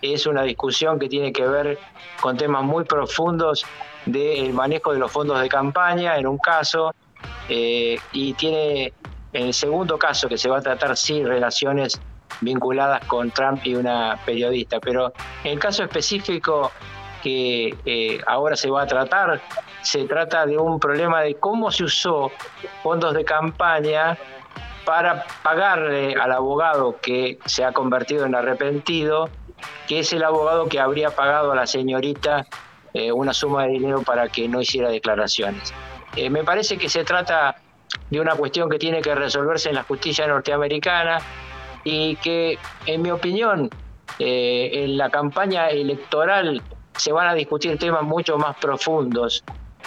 [0.00, 1.78] Es una discusión que tiene que ver
[2.20, 3.66] con temas muy profundos
[4.06, 6.94] del manejo de los fondos de campaña, en un caso,
[7.48, 8.94] eh, y tiene, en
[9.32, 12.00] el segundo caso, que se va a tratar, sí, relaciones
[12.40, 14.80] vinculadas con Trump y una periodista.
[14.80, 15.12] Pero
[15.44, 16.72] en el caso específico
[17.22, 19.40] que eh, ahora se va a tratar,
[19.82, 22.30] se trata de un problema de cómo se usó
[22.82, 24.16] fondos de campaña
[24.84, 29.28] para pagarle al abogado que se ha convertido en arrepentido,
[29.86, 32.46] que es el abogado que habría pagado a la señorita
[32.94, 35.72] eh, una suma de dinero para que no hiciera declaraciones.
[36.16, 37.56] Eh, me parece que se trata
[38.10, 41.18] de una cuestión que tiene que resolverse en la justicia norteamericana
[41.84, 43.70] y que, en mi opinión,
[44.18, 46.62] en la campaña electoral
[46.96, 49.42] se van a discutir temas mucho más profundos.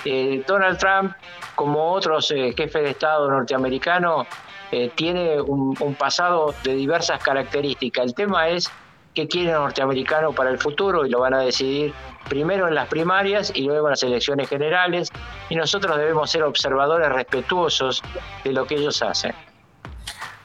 [0.06, 1.13] Eh, Donald Trump,
[1.56, 4.28] como otros eh, jefes de Estado norteamericanos,
[4.72, 8.06] eh, tiene un, pasado de diversas características.
[8.06, 8.72] El tema es
[9.13, 11.93] qué quiere el norteamericano para el futuro y lo van a decidir
[12.30, 15.12] primero en las primarias y luego en las elecciones generales
[15.49, 18.02] y nosotros debemos ser observadores respetuosos
[18.43, 19.34] de lo que ellos hacen.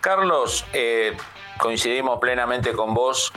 [0.00, 0.64] Carlos,
[1.58, 3.32] coincidimos plenamente con vos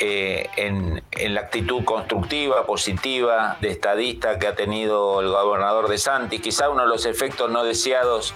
[0.00, 1.02] eh, en,
[1.34, 6.38] la actitud constructiva, positiva, de estadista que ha tenido el gobernador de Santi.
[6.38, 8.32] Quizá uno de los efectos no deseados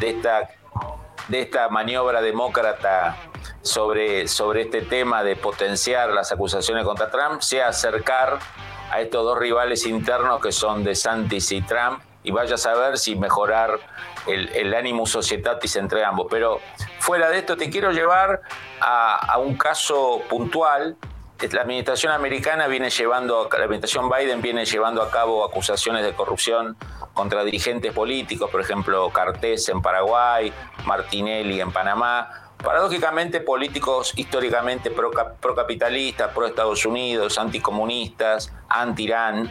[0.00, 0.48] de esta,
[1.28, 3.16] de esta maniobra demócrata
[3.62, 8.38] sobre, sobre este tema de potenciar las acusaciones contra Trump sea acercar
[8.90, 12.98] a estos dos rivales internos que son de Santis y Trump y vaya a saber
[12.98, 13.78] si mejorar
[14.26, 16.26] el, el animus societatis entre ambos.
[16.30, 16.60] Pero
[16.98, 18.42] fuera de esto te quiero llevar
[18.80, 20.96] a, un caso puntual
[21.52, 26.76] la administración americana viene llevando, la administración Biden viene llevando a cabo acusaciones de corrupción
[27.16, 30.52] contra dirigentes políticos, por ejemplo, Cartés en Paraguay,
[30.84, 39.50] Martinelli en Panamá, paradójicamente políticos históricamente pro-capitalistas, pro-Estados Unidos, anticomunistas, anti-Irán.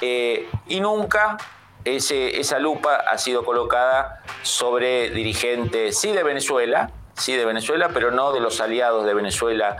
[0.00, 1.36] eh, y nunca
[1.84, 8.12] ese, esa lupa ha sido colocada sobre dirigentes, sí de Venezuela, sí de Venezuela, pero
[8.12, 9.76] no de los aliados de Venezuela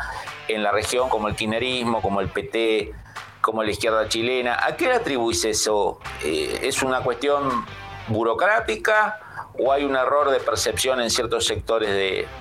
[0.48, 2.92] en la región, como el kirchnerismo, como el PT,
[3.44, 4.59] como la izquierda chilena.
[4.64, 6.00] ¿A qué le atribuís eso?
[6.24, 7.64] Eh, ¿Es una cuestión
[8.09, 9.20] burocrática
[9.59, 11.90] o hay un error de percepción en ciertos sectores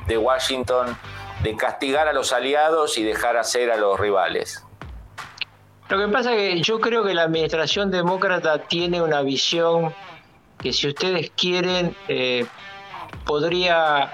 [0.07, 0.97] de, Washington
[1.43, 4.63] de castigar a los aliados y dejar hacer a los rivales?
[5.89, 9.93] Lo que pasa es que yo creo que la administración demócrata tiene una visión
[10.57, 12.45] que si ustedes quieren eh,
[13.25, 14.13] podría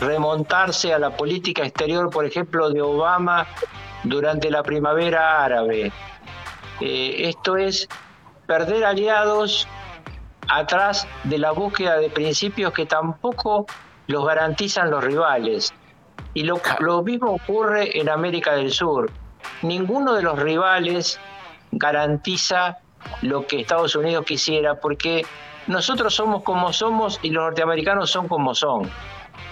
[0.00, 3.46] remontarse a la política exterior, por ejemplo, de Obama
[4.04, 5.92] durante la primavera árabe.
[6.80, 7.88] Eh, esto es
[8.46, 9.68] perder aliados
[10.48, 13.66] atrás de la búsqueda de principios que tampoco
[14.06, 15.72] los garantizan los rivales.
[16.34, 19.10] Y lo, lo mismo ocurre en América del Sur.
[19.62, 21.20] Ninguno de los rivales
[21.72, 22.78] garantiza
[23.22, 25.24] lo que Estados Unidos quisiera, porque
[25.66, 28.90] nosotros somos como somos y los norteamericanos son como son.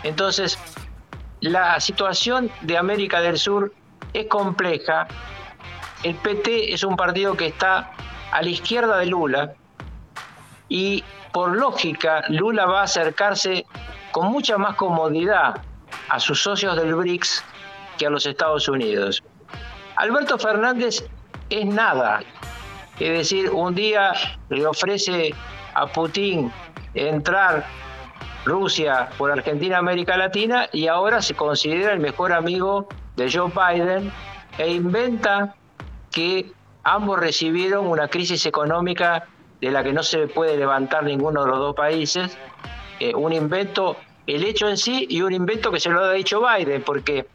[0.02, 0.58] Entonces,
[1.40, 3.72] la situación de América del Sur
[4.12, 5.06] es compleja.
[6.02, 7.90] El PT es un partido que está
[8.30, 9.54] a la izquierda de Lula
[10.68, 13.66] y por lógica Lula va a acercarse
[14.12, 15.60] con mucha más comodidad
[16.08, 17.44] a sus socios del BRICS
[17.98, 19.22] que a los Estados Unidos.
[19.96, 21.04] Alberto Fernández
[21.50, 22.20] es nada.
[23.00, 24.12] Es decir, un día
[24.48, 25.34] le ofrece
[25.74, 26.52] a Putin
[26.94, 27.66] entrar
[28.44, 34.12] Rusia por Argentina, América Latina, y ahora se considera el mejor amigo de Joe Biden
[34.56, 35.54] e inventa
[36.18, 36.50] que
[36.82, 39.28] ambos recibieron una crisis económica
[39.60, 42.36] de la que no se puede levantar ninguno de los dos países,
[42.98, 46.42] eh, un invento, el hecho en sí y un invento que se lo ha dicho
[46.44, 47.28] Biden, porque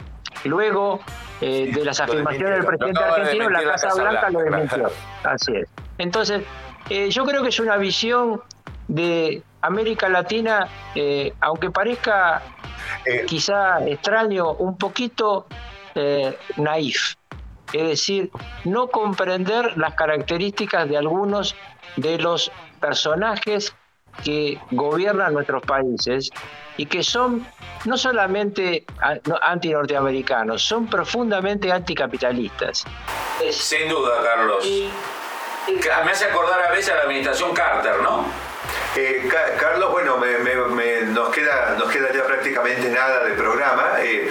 [0.43, 0.99] luego
[1.39, 4.91] eh, de las afirmaciones del presidente argentino, la Casa, Blanca, lo desmintió.
[5.23, 5.69] Así es.
[5.97, 6.43] Entonces,
[6.89, 8.41] eh, yo creo que es una visión
[8.89, 10.67] de América Latina,
[11.39, 12.41] aunque parezca
[13.27, 15.47] quizá extraño, un poquito
[16.57, 17.15] naif.
[17.73, 18.31] Es decir,
[18.63, 21.55] no comprender las características de algunos
[21.97, 23.75] de los personajes
[24.23, 26.29] que gobiernan nuestros países
[26.77, 27.45] y que son
[27.85, 28.85] no solamente
[29.41, 32.85] anti-norteamericanos, son profundamente anticapitalistas.
[33.51, 34.65] Sin duda, Carlos.
[35.67, 38.25] Me hace acordar a veces a la administración Carter, ¿no?
[38.95, 43.93] Eh, Carlos, bueno, nos, queda, nos queda ya prácticamente nada de programa.
[43.99, 44.29] Eh,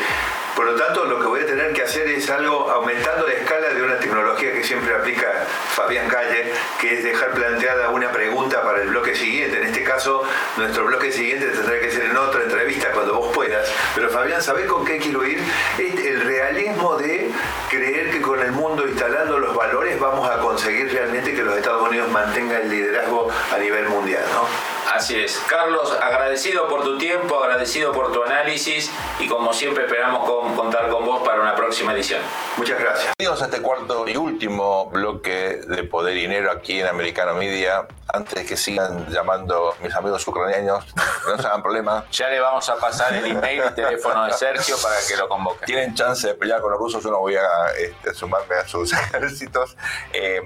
[0.63, 3.71] por lo tanto, lo que voy a tener que hacer es algo aumentando la escala
[3.71, 5.27] de una tecnología que siempre aplica
[5.75, 9.59] Fabián Calle, que es dejar planteada una pregunta para el bloque siguiente.
[9.59, 10.23] En este caso,
[10.57, 13.69] nuestro bloque siguiente tendrá que ser en otra entrevista cuando vos puedas.
[13.97, 15.43] Pero Fabián, ¿sabés con qué quiero ir?
[15.79, 17.33] El realismo de
[17.69, 21.89] creer que con el mundo instalando los valores vamos a conseguir realmente que los Estados
[21.89, 24.72] Unidos mantengan el liderazgo a nivel mundial, ¿no?
[24.95, 25.43] Así es.
[25.49, 31.07] Carlos, agradecido por tu tiempo, agradecido por tu análisis y como siempre esperamos contar con
[31.07, 32.21] vos para una próxima edición.
[32.59, 33.15] Muchas gracias.
[33.19, 37.89] Bienvenidos a este cuarto y último bloque de Poder y Dinero aquí en Americano Media.
[38.13, 40.85] Antes de que sigan llamando mis amigos ucranianos,
[41.27, 42.05] no se hagan problemas.
[42.11, 45.65] Ya le vamos a pasar el email y teléfono de Sergio para que lo convoque.
[45.65, 47.47] Tienen chance de pelear con los rusos, yo no voy a
[47.79, 49.75] este, sumarme a sus ejércitos.
[50.13, 50.43] Eh,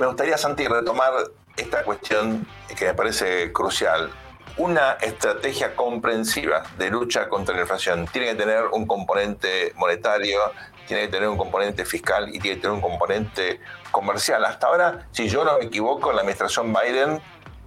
[0.00, 1.12] me gustaría, Santi, retomar
[1.56, 4.10] esta cuestión que me parece crucial.
[4.58, 10.40] Una estrategia comprensiva de lucha contra la inflación tiene que tener un componente monetario,
[10.86, 14.44] tiene que tener un componente fiscal y tiene que tener un componente comercial.
[14.44, 17.20] Hasta ahora, si yo no me equivoco, la administración Biden,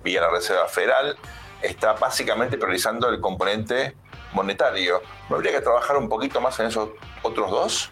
[0.04, 1.15] vía la Reserva Federal,
[1.62, 3.95] está básicamente priorizando el componente
[4.34, 5.02] monetario.
[5.30, 6.89] ¿No habría que trabajar un poquito más en esos
[7.21, 7.91] otros dos?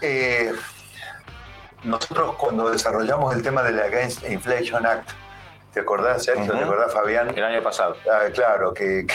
[0.00, 0.52] Eh,
[1.84, 5.10] nosotros cuando desarrollamos el tema del Against Inflation Act,
[5.76, 6.54] ¿Te acordás, Sergio?
[6.54, 7.36] ¿Te acordás, Fabián?
[7.36, 7.98] El año pasado.
[8.10, 9.06] Ah, claro, que,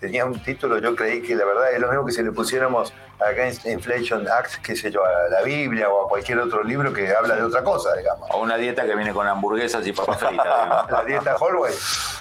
[0.00, 2.92] tenía un título, yo creí que la verdad es lo mismo que si le pusiéramos
[3.20, 7.14] Against Inflation Act, qué sé yo, a la Biblia o a cualquier otro libro que
[7.14, 8.28] habla de otra cosa, digamos.
[8.32, 10.44] O una dieta que viene con hamburguesas y papas fritas.
[10.90, 11.72] la dieta Holway.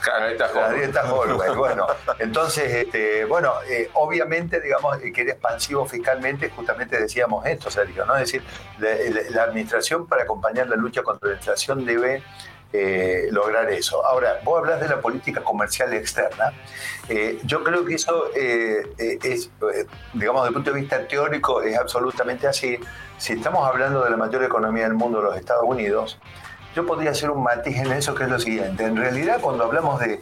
[0.05, 1.55] La dieta Holway.
[1.55, 1.87] Bueno,
[2.19, 8.15] entonces, este, bueno, eh, obviamente, digamos, que era expansivo fiscalmente, justamente decíamos esto, Sergio, ¿no?
[8.15, 8.43] Es decir,
[9.31, 12.21] la administración para acompañar la lucha contra la inflación debe
[12.73, 14.05] eh, lograr eso.
[14.05, 16.51] Ahora, vos hablas de la política comercial externa.
[17.07, 19.49] Eh, yo creo que eso eh, es,
[20.13, 22.77] digamos, desde el punto de vista teórico, es absolutamente así.
[23.17, 26.19] Si estamos hablando de la mayor economía del mundo, los Estados Unidos,
[26.75, 28.83] yo podría hacer un matiz en eso que es lo siguiente.
[28.83, 30.21] En realidad, cuando hablamos de,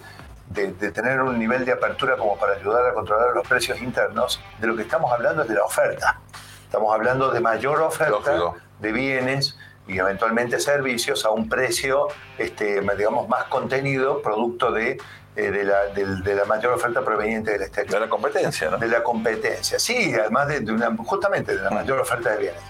[0.49, 4.67] de, tener un nivel de apertura como para ayudar a controlar los precios internos, de
[4.67, 6.19] lo que estamos hablando es de la oferta.
[6.63, 9.57] Estamos hablando de mayor oferta de bienes
[9.87, 12.07] y eventualmente servicios a un precio,
[12.37, 14.97] este, digamos, más contenido, producto de,
[15.35, 17.93] eh, de, la, de, la, mayor oferta proveniente del exterior.
[17.93, 18.77] De la competencia, ¿no?
[18.77, 22.61] De la competencia, sí, además de, una, justamente de la mayor oferta de bienes.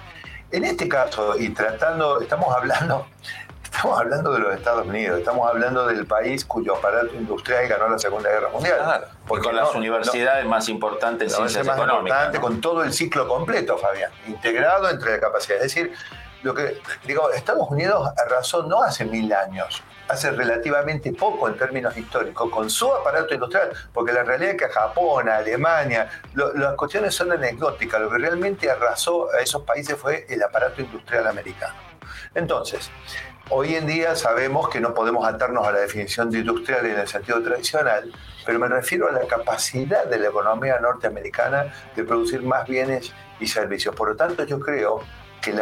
[0.51, 3.07] En este caso, y tratando, estamos hablando,
[3.63, 7.99] estamos hablando de los Estados Unidos, estamos hablando del país cuyo aparato industrial ganó la
[7.99, 8.79] Segunda Guerra Mundial.
[8.83, 12.39] Claro, porque con las universidades más importantes en ciencias más económicas.
[12.39, 15.57] Con todo el ciclo completo, Fabián, integrado entre la capacidad.
[15.57, 15.93] Es decir,
[16.45, 21.97] lo que digo, Estados Unidos arrasó no hace mil años, hace relativamente poco en términos
[21.97, 27.31] históricos, con su aparato industrial, porque la realidad es que Japón, Alemania, las cuestiones son
[27.31, 31.73] anecdóticas, lo que realmente arrasó a esos países fue el aparato industrial americano.
[32.35, 32.91] Entonces,
[33.49, 37.07] hoy en día sabemos que no podemos atarnos a la definición de industrial en el
[37.07, 38.13] sentido tradicional,
[38.45, 43.47] pero me refiero a la capacidad de la economía norteamericana de producir más bienes y
[43.47, 43.95] servicios.
[43.95, 45.01] Por lo tanto, yo creo
[45.45, 45.53] que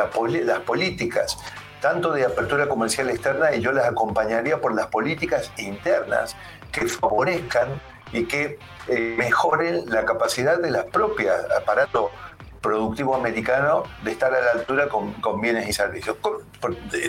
[0.45, 1.37] las políticas,
[1.81, 6.35] tanto de apertura comercial externa, y yo las acompañaría por las políticas internas
[6.71, 7.81] que favorezcan
[8.13, 8.57] y que
[8.87, 12.11] eh, mejoren la capacidad de las propias aparato
[12.61, 16.15] productivo americano de estar a la altura con, bienes y servicios,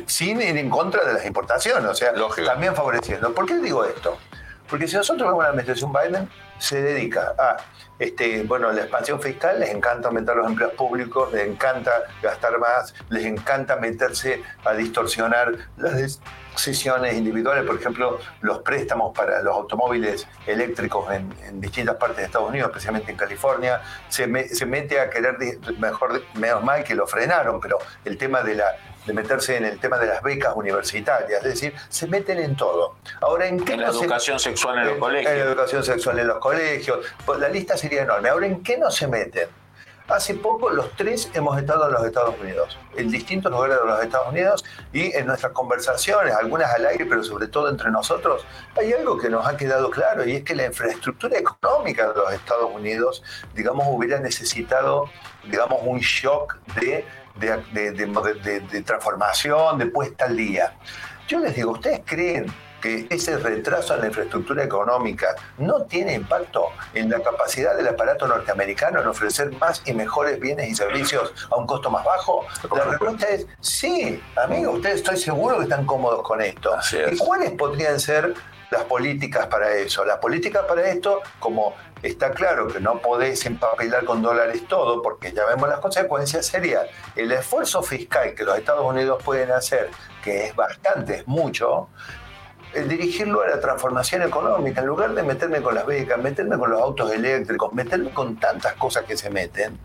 [0.07, 2.13] sin ir en contra de las importaciones, o sea,
[2.45, 3.33] también favoreciendo.
[3.33, 4.19] ¿Por qué digo esto?
[4.69, 7.57] Porque si nosotros vemos la administración Biden, se dedica a
[7.99, 11.93] este, bueno, la expansión fiscal, les encanta aumentar los empleos públicos, les encanta
[12.23, 16.21] gastar más, les encanta meterse a distorsionar las
[16.53, 22.49] decisiones individuales, por ejemplo, los préstamos para los automóviles eléctricos en, distintas partes de Estados
[22.49, 25.37] Unidos, especialmente en California, se, se mete a querer,
[25.79, 28.67] mejor, menos mal que lo frenaron, pero el tema de la
[29.07, 32.97] de meterse en el tema de las becas universitarias, es decir, se meten en todo.
[33.21, 35.33] Ahora, ¿en qué la educación sexual en los colegios?
[35.33, 38.29] En la educación sexual en los colegios, pues la lista sería enorme.
[38.29, 39.49] Ahora, ¿en qué no se meten?
[40.07, 44.03] Hace poco los tres hemos estado en los Estados Unidos, en distintos lugares de los
[44.03, 48.45] Estados Unidos y en nuestras conversaciones, algunas al aire, pero sobre todo entre nosotros,
[48.77, 52.33] hay algo que nos ha quedado claro y es que la infraestructura económica de los
[52.35, 53.23] Estados Unidos,
[53.55, 55.09] digamos, hubiera necesitado,
[55.45, 57.07] digamos, un shock de
[57.37, 60.75] de, transformación, de puesta al día.
[61.29, 62.47] Yo les digo, ¿ustedes creen
[62.81, 68.27] que ese retraso en la infraestructura económica no tiene impacto en la capacidad del aparato
[68.29, 72.45] norteamericano en ofrecer más y mejores bienes y servicios a un costo más bajo?
[72.77, 76.77] La respuesta es sí, amigo, ustedes estoy seguro que están cómodos con esto.
[77.11, 78.35] ¿Y cuáles podrían ser
[78.75, 80.05] las políticas para eso?
[80.05, 85.33] Las políticas para esto, como está claro que no podés empapelar con dólares todo, porque
[85.33, 86.83] ya vemos las consecuencias, sería
[87.15, 89.91] el esfuerzo fiscal que los Estados Unidos pueden hacer,
[90.23, 91.89] que es bastante, es mucho,
[92.75, 96.71] el dirigirlo a la transformación económica, en lugar de meterme con las becas, meterme con
[96.71, 99.79] los autos eléctricos, meterme con tantas cosas que se meten,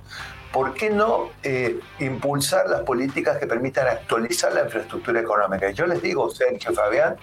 [0.52, 5.70] ¿por qué no eh, impulsar las políticas que permitan actualizar la infraestructura económica?
[5.72, 7.18] yo les digo, Sergio Fabián,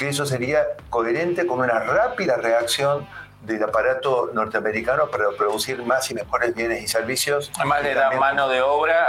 [0.00, 3.06] que eso sería coherente con una rápida reacción
[3.42, 7.50] del aparato norteamericano para producir más y mejores bienes y servicios.
[7.56, 9.06] Además le da mano de obra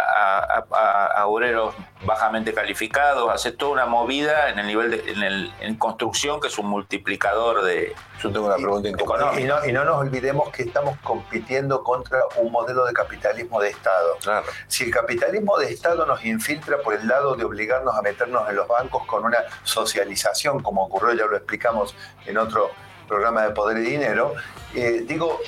[0.50, 1.76] a, obreros
[2.06, 6.48] bajamente calificados, hace toda una movida en el nivel de, en, el, en construcción que
[6.48, 7.94] es un multiplicador de...
[8.22, 9.40] Yo tengo una pregunta económica.
[9.40, 13.70] Y no, y no nos olvidemos que estamos compitiendo contra un modelo de capitalismo de
[13.70, 14.18] Estado.
[14.22, 14.46] Claro.
[14.68, 18.56] Si el capitalismo de Estado nos infiltra por el lado de obligarnos a meternos en
[18.56, 22.72] los bancos con una socialización, como ocurrió, ya lo explicamos en otro
[23.12, 24.36] programa de poder y dinero,
[24.74, 25.42] eh, digo,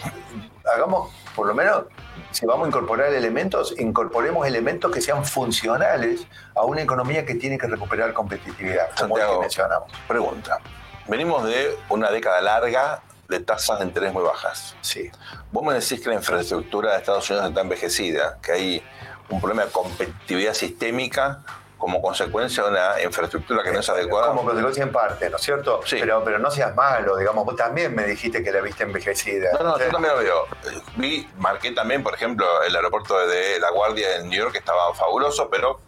[0.75, 1.85] hagamos por lo menos,
[2.31, 7.57] si vamos a incorporar elementos, incorporemos elementos que sean funcionales a una economía que tiene
[7.57, 9.89] que recuperar competitividad, como que mencionamos.
[10.07, 10.59] Pregunta.
[11.07, 14.75] Venimos de una década larga de tasas de interés muy bajas.
[14.81, 15.09] Sí.
[15.51, 18.83] Vos me decís que la infraestructura de Estados Unidos está envejecida, que hay
[19.29, 21.43] un problema de competitividad sistémica
[21.83, 24.27] como consecuencia de una infraestructura que no es adecuada.
[24.27, 25.81] Como consecuencia en parte, ¿no es cierto?
[25.83, 25.97] Sí.
[25.99, 29.51] Pero, pero no seas malo, digamos, vos también me dijiste que la viste envejecida.
[29.59, 30.47] No, no, yo también lo veo.
[30.95, 34.93] Vi, marqué también, por ejemplo, el aeropuerto de La Guardia en New York, que estaba
[34.93, 35.81] fabuloso, pero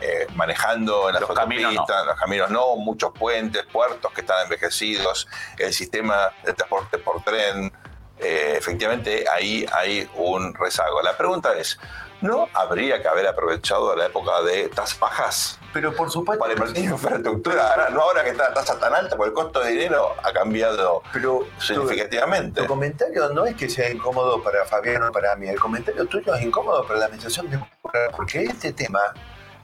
[0.00, 2.04] eh, manejando en las los caminos no.
[2.06, 5.28] los caminos no, muchos puentes, puertos que están envejecidos,
[5.58, 7.72] el sistema de transporte por tren,
[8.18, 11.02] eh, efectivamente ahí hay un rezago.
[11.02, 11.78] La pregunta es,
[12.26, 15.58] ¿No habría que haber aprovechado la época de tasas bajas?
[15.72, 16.40] Pero por supuesto.
[16.40, 17.70] Para invertir en infraestructura.
[17.70, 20.32] Ahora, no ahora que está la tasa tan alta, porque el costo de dinero ha
[20.32, 22.62] cambiado pero, significativamente.
[22.62, 25.48] Tu, comentario no es que sea incómodo para Fabián o para mí.
[25.48, 29.00] El comentario tuyo es incómodo para la administración democrática, porque este tema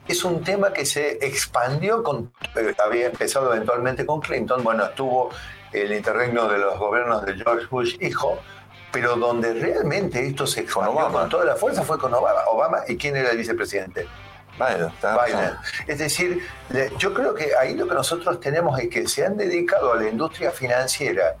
[0.07, 2.31] es un tema que se expandió con.
[2.55, 4.63] Eh, había empezado eventualmente con Clinton.
[4.63, 5.31] Bueno, estuvo
[5.73, 8.39] el interregno de los gobiernos de George Bush, hijo
[8.93, 12.41] pero donde realmente esto se expandió con toda la fuerza fue con Obama.
[12.51, 14.07] Obama, ¿y quién era el vicepresidente?
[14.55, 14.91] Biden.
[15.87, 16.43] Es decir,
[16.99, 20.07] yo creo que ahí lo que nosotros tenemos es que se han dedicado a la
[20.07, 21.35] industria financiera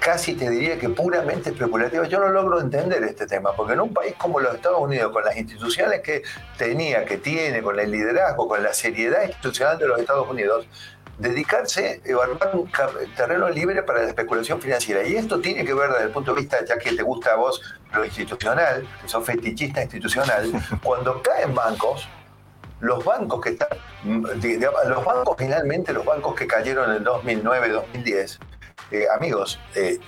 [0.00, 2.06] casi te diría que puramente especulativa.
[2.06, 5.24] Yo no logro entender este tema, porque en un país como los Estados Unidos, con
[5.24, 6.22] las instituciones que
[6.56, 10.66] tenía, que tiene, con el liderazgo, con la seriedad institucional de los Estados Unidos,
[11.18, 12.70] dedicarse a armar un
[13.16, 15.06] terreno libre para la especulación financiera.
[15.06, 17.36] Y esto tiene que ver desde el punto de vista, ya que te gusta a
[17.36, 17.60] vos
[17.92, 20.50] lo institucional, que sos fetichista institucional,
[20.82, 22.08] cuando caen bancos,
[22.80, 23.68] los bancos que están,
[24.04, 28.38] los bancos finalmente, los bancos que cayeron en el 2009, 2010,
[28.92, 29.98] eh, amigos, eh,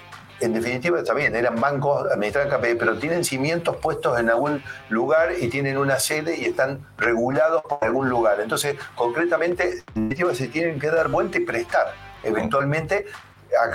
[0.41, 5.33] en definitiva está bien, eran bancos administrados KPI, pero tienen cimientos puestos en algún lugar
[5.39, 8.41] y tienen una sede y están regulados por algún lugar.
[8.41, 11.93] Entonces, concretamente, en definitiva se tienen que dar vuelta y prestar.
[12.23, 13.07] Eventualmente,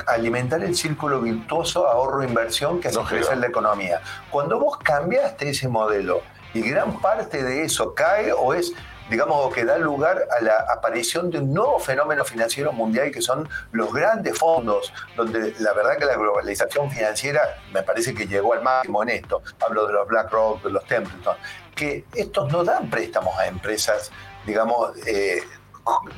[0.08, 4.02] alimentar el círculo virtuoso ahorro-inversión que hace crecer la economía.
[4.30, 6.22] Cuando vos cambiaste ese modelo
[6.54, 8.74] y gran parte de eso cae o es
[9.10, 13.48] digamos, que da lugar a la aparición de un nuevo fenómeno financiero mundial que son
[13.72, 18.64] los grandes fondos, donde la verdad que la globalización financiera me parece que llegó al
[18.64, 19.42] máximo en esto.
[19.66, 21.36] Hablo de los BlackRock, de los Templeton,
[21.76, 24.12] que estos no dan préstamos a empresas,
[24.46, 25.44] digamos, eh,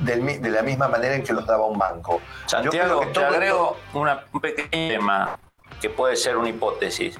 [0.00, 2.20] de la misma manera en que los daba un banco.
[2.46, 5.38] Santiago, te agrego un pequeño tema
[5.80, 7.18] que puede ser una hipótesis.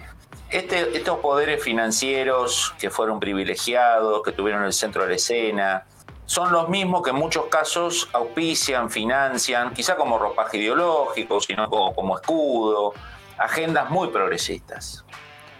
[0.51, 5.85] Este, estos poderes financieros que fueron privilegiados, que tuvieron el centro de la escena,
[6.25, 12.17] son los mismos que en muchos casos auspician, financian, quizá como ropaje ideológico, sino como,
[12.19, 12.95] escudo,
[13.37, 15.05] agendas muy progresistas.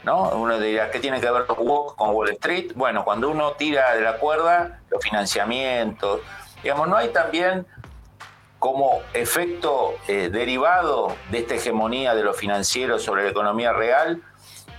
[0.05, 0.31] ¿no?
[0.31, 2.73] Uno dirá, ¿qué tiene que ver los walk con Wall Street?
[2.75, 6.21] Bueno, cuando uno tira de la cuerda, los financiamientos,
[6.63, 7.67] digamos, no hay también
[8.59, 14.23] como efecto eh, derivado de esta hegemonía de lo financiero sobre la economía real,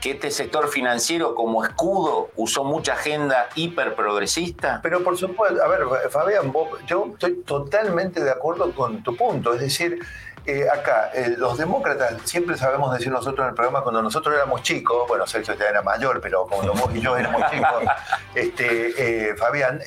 [0.01, 4.79] que este sector financiero como escudo usó mucha agenda hiperprogresista?
[4.81, 6.53] Pero por supuesto, a ver, Fabián,
[6.87, 9.53] yo estoy totalmente de acuerdo con tu punto.
[9.53, 9.99] Es decir,
[10.45, 14.63] eh, acá, eh, los demócratas, siempre sabemos decir nosotros en el programa, cuando nosotros éramos
[14.63, 17.83] chicos, bueno, Sergio ya era mayor, pero cuando vos y yo éramos chicos,
[18.35, 19.79] este, eh, Fabián,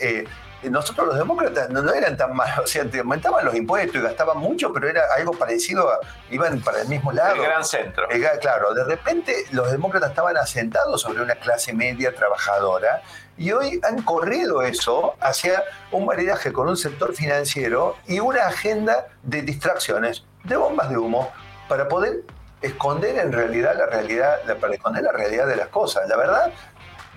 [0.70, 4.38] nosotros los demócratas no, eran tan malos, o sea, te aumentaban los impuestos y gastaban
[4.38, 5.98] mucho, pero era algo parecido, a,
[6.30, 7.34] iban para el mismo lado.
[7.36, 8.06] El gran centro.
[8.40, 13.02] claro, de repente los demócratas estaban asentados sobre una clase media trabajadora
[13.36, 19.06] y hoy han corrido eso hacia un maridaje con un sector financiero y una agenda
[19.22, 21.32] de distracciones, de bombas de humo,
[21.68, 22.22] para poder
[22.60, 26.08] esconder en realidad la realidad, para esconder la realidad de las cosas.
[26.08, 26.52] La verdad,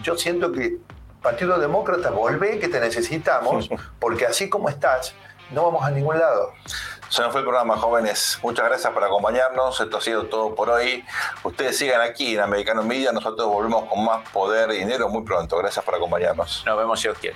[0.02, 0.78] yo siento que
[1.26, 3.68] Partido Demócrata, volvé que te necesitamos,
[4.00, 5.16] porque así como estás,
[5.50, 6.54] no vamos a ningún lado.
[7.10, 8.38] Se nos fue el programa, jóvenes.
[8.44, 9.82] Muchas gracias por acompañarnos.
[9.82, 11.04] Esto ha sido todo por hoy.
[11.44, 13.12] Ustedes sigan aquí en Americano Media.
[13.12, 15.58] Nosotros volvemos con más poder y dinero muy pronto.
[15.58, 16.64] Gracias por acompañarnos.
[16.64, 17.36] Nos vemos si os quiere.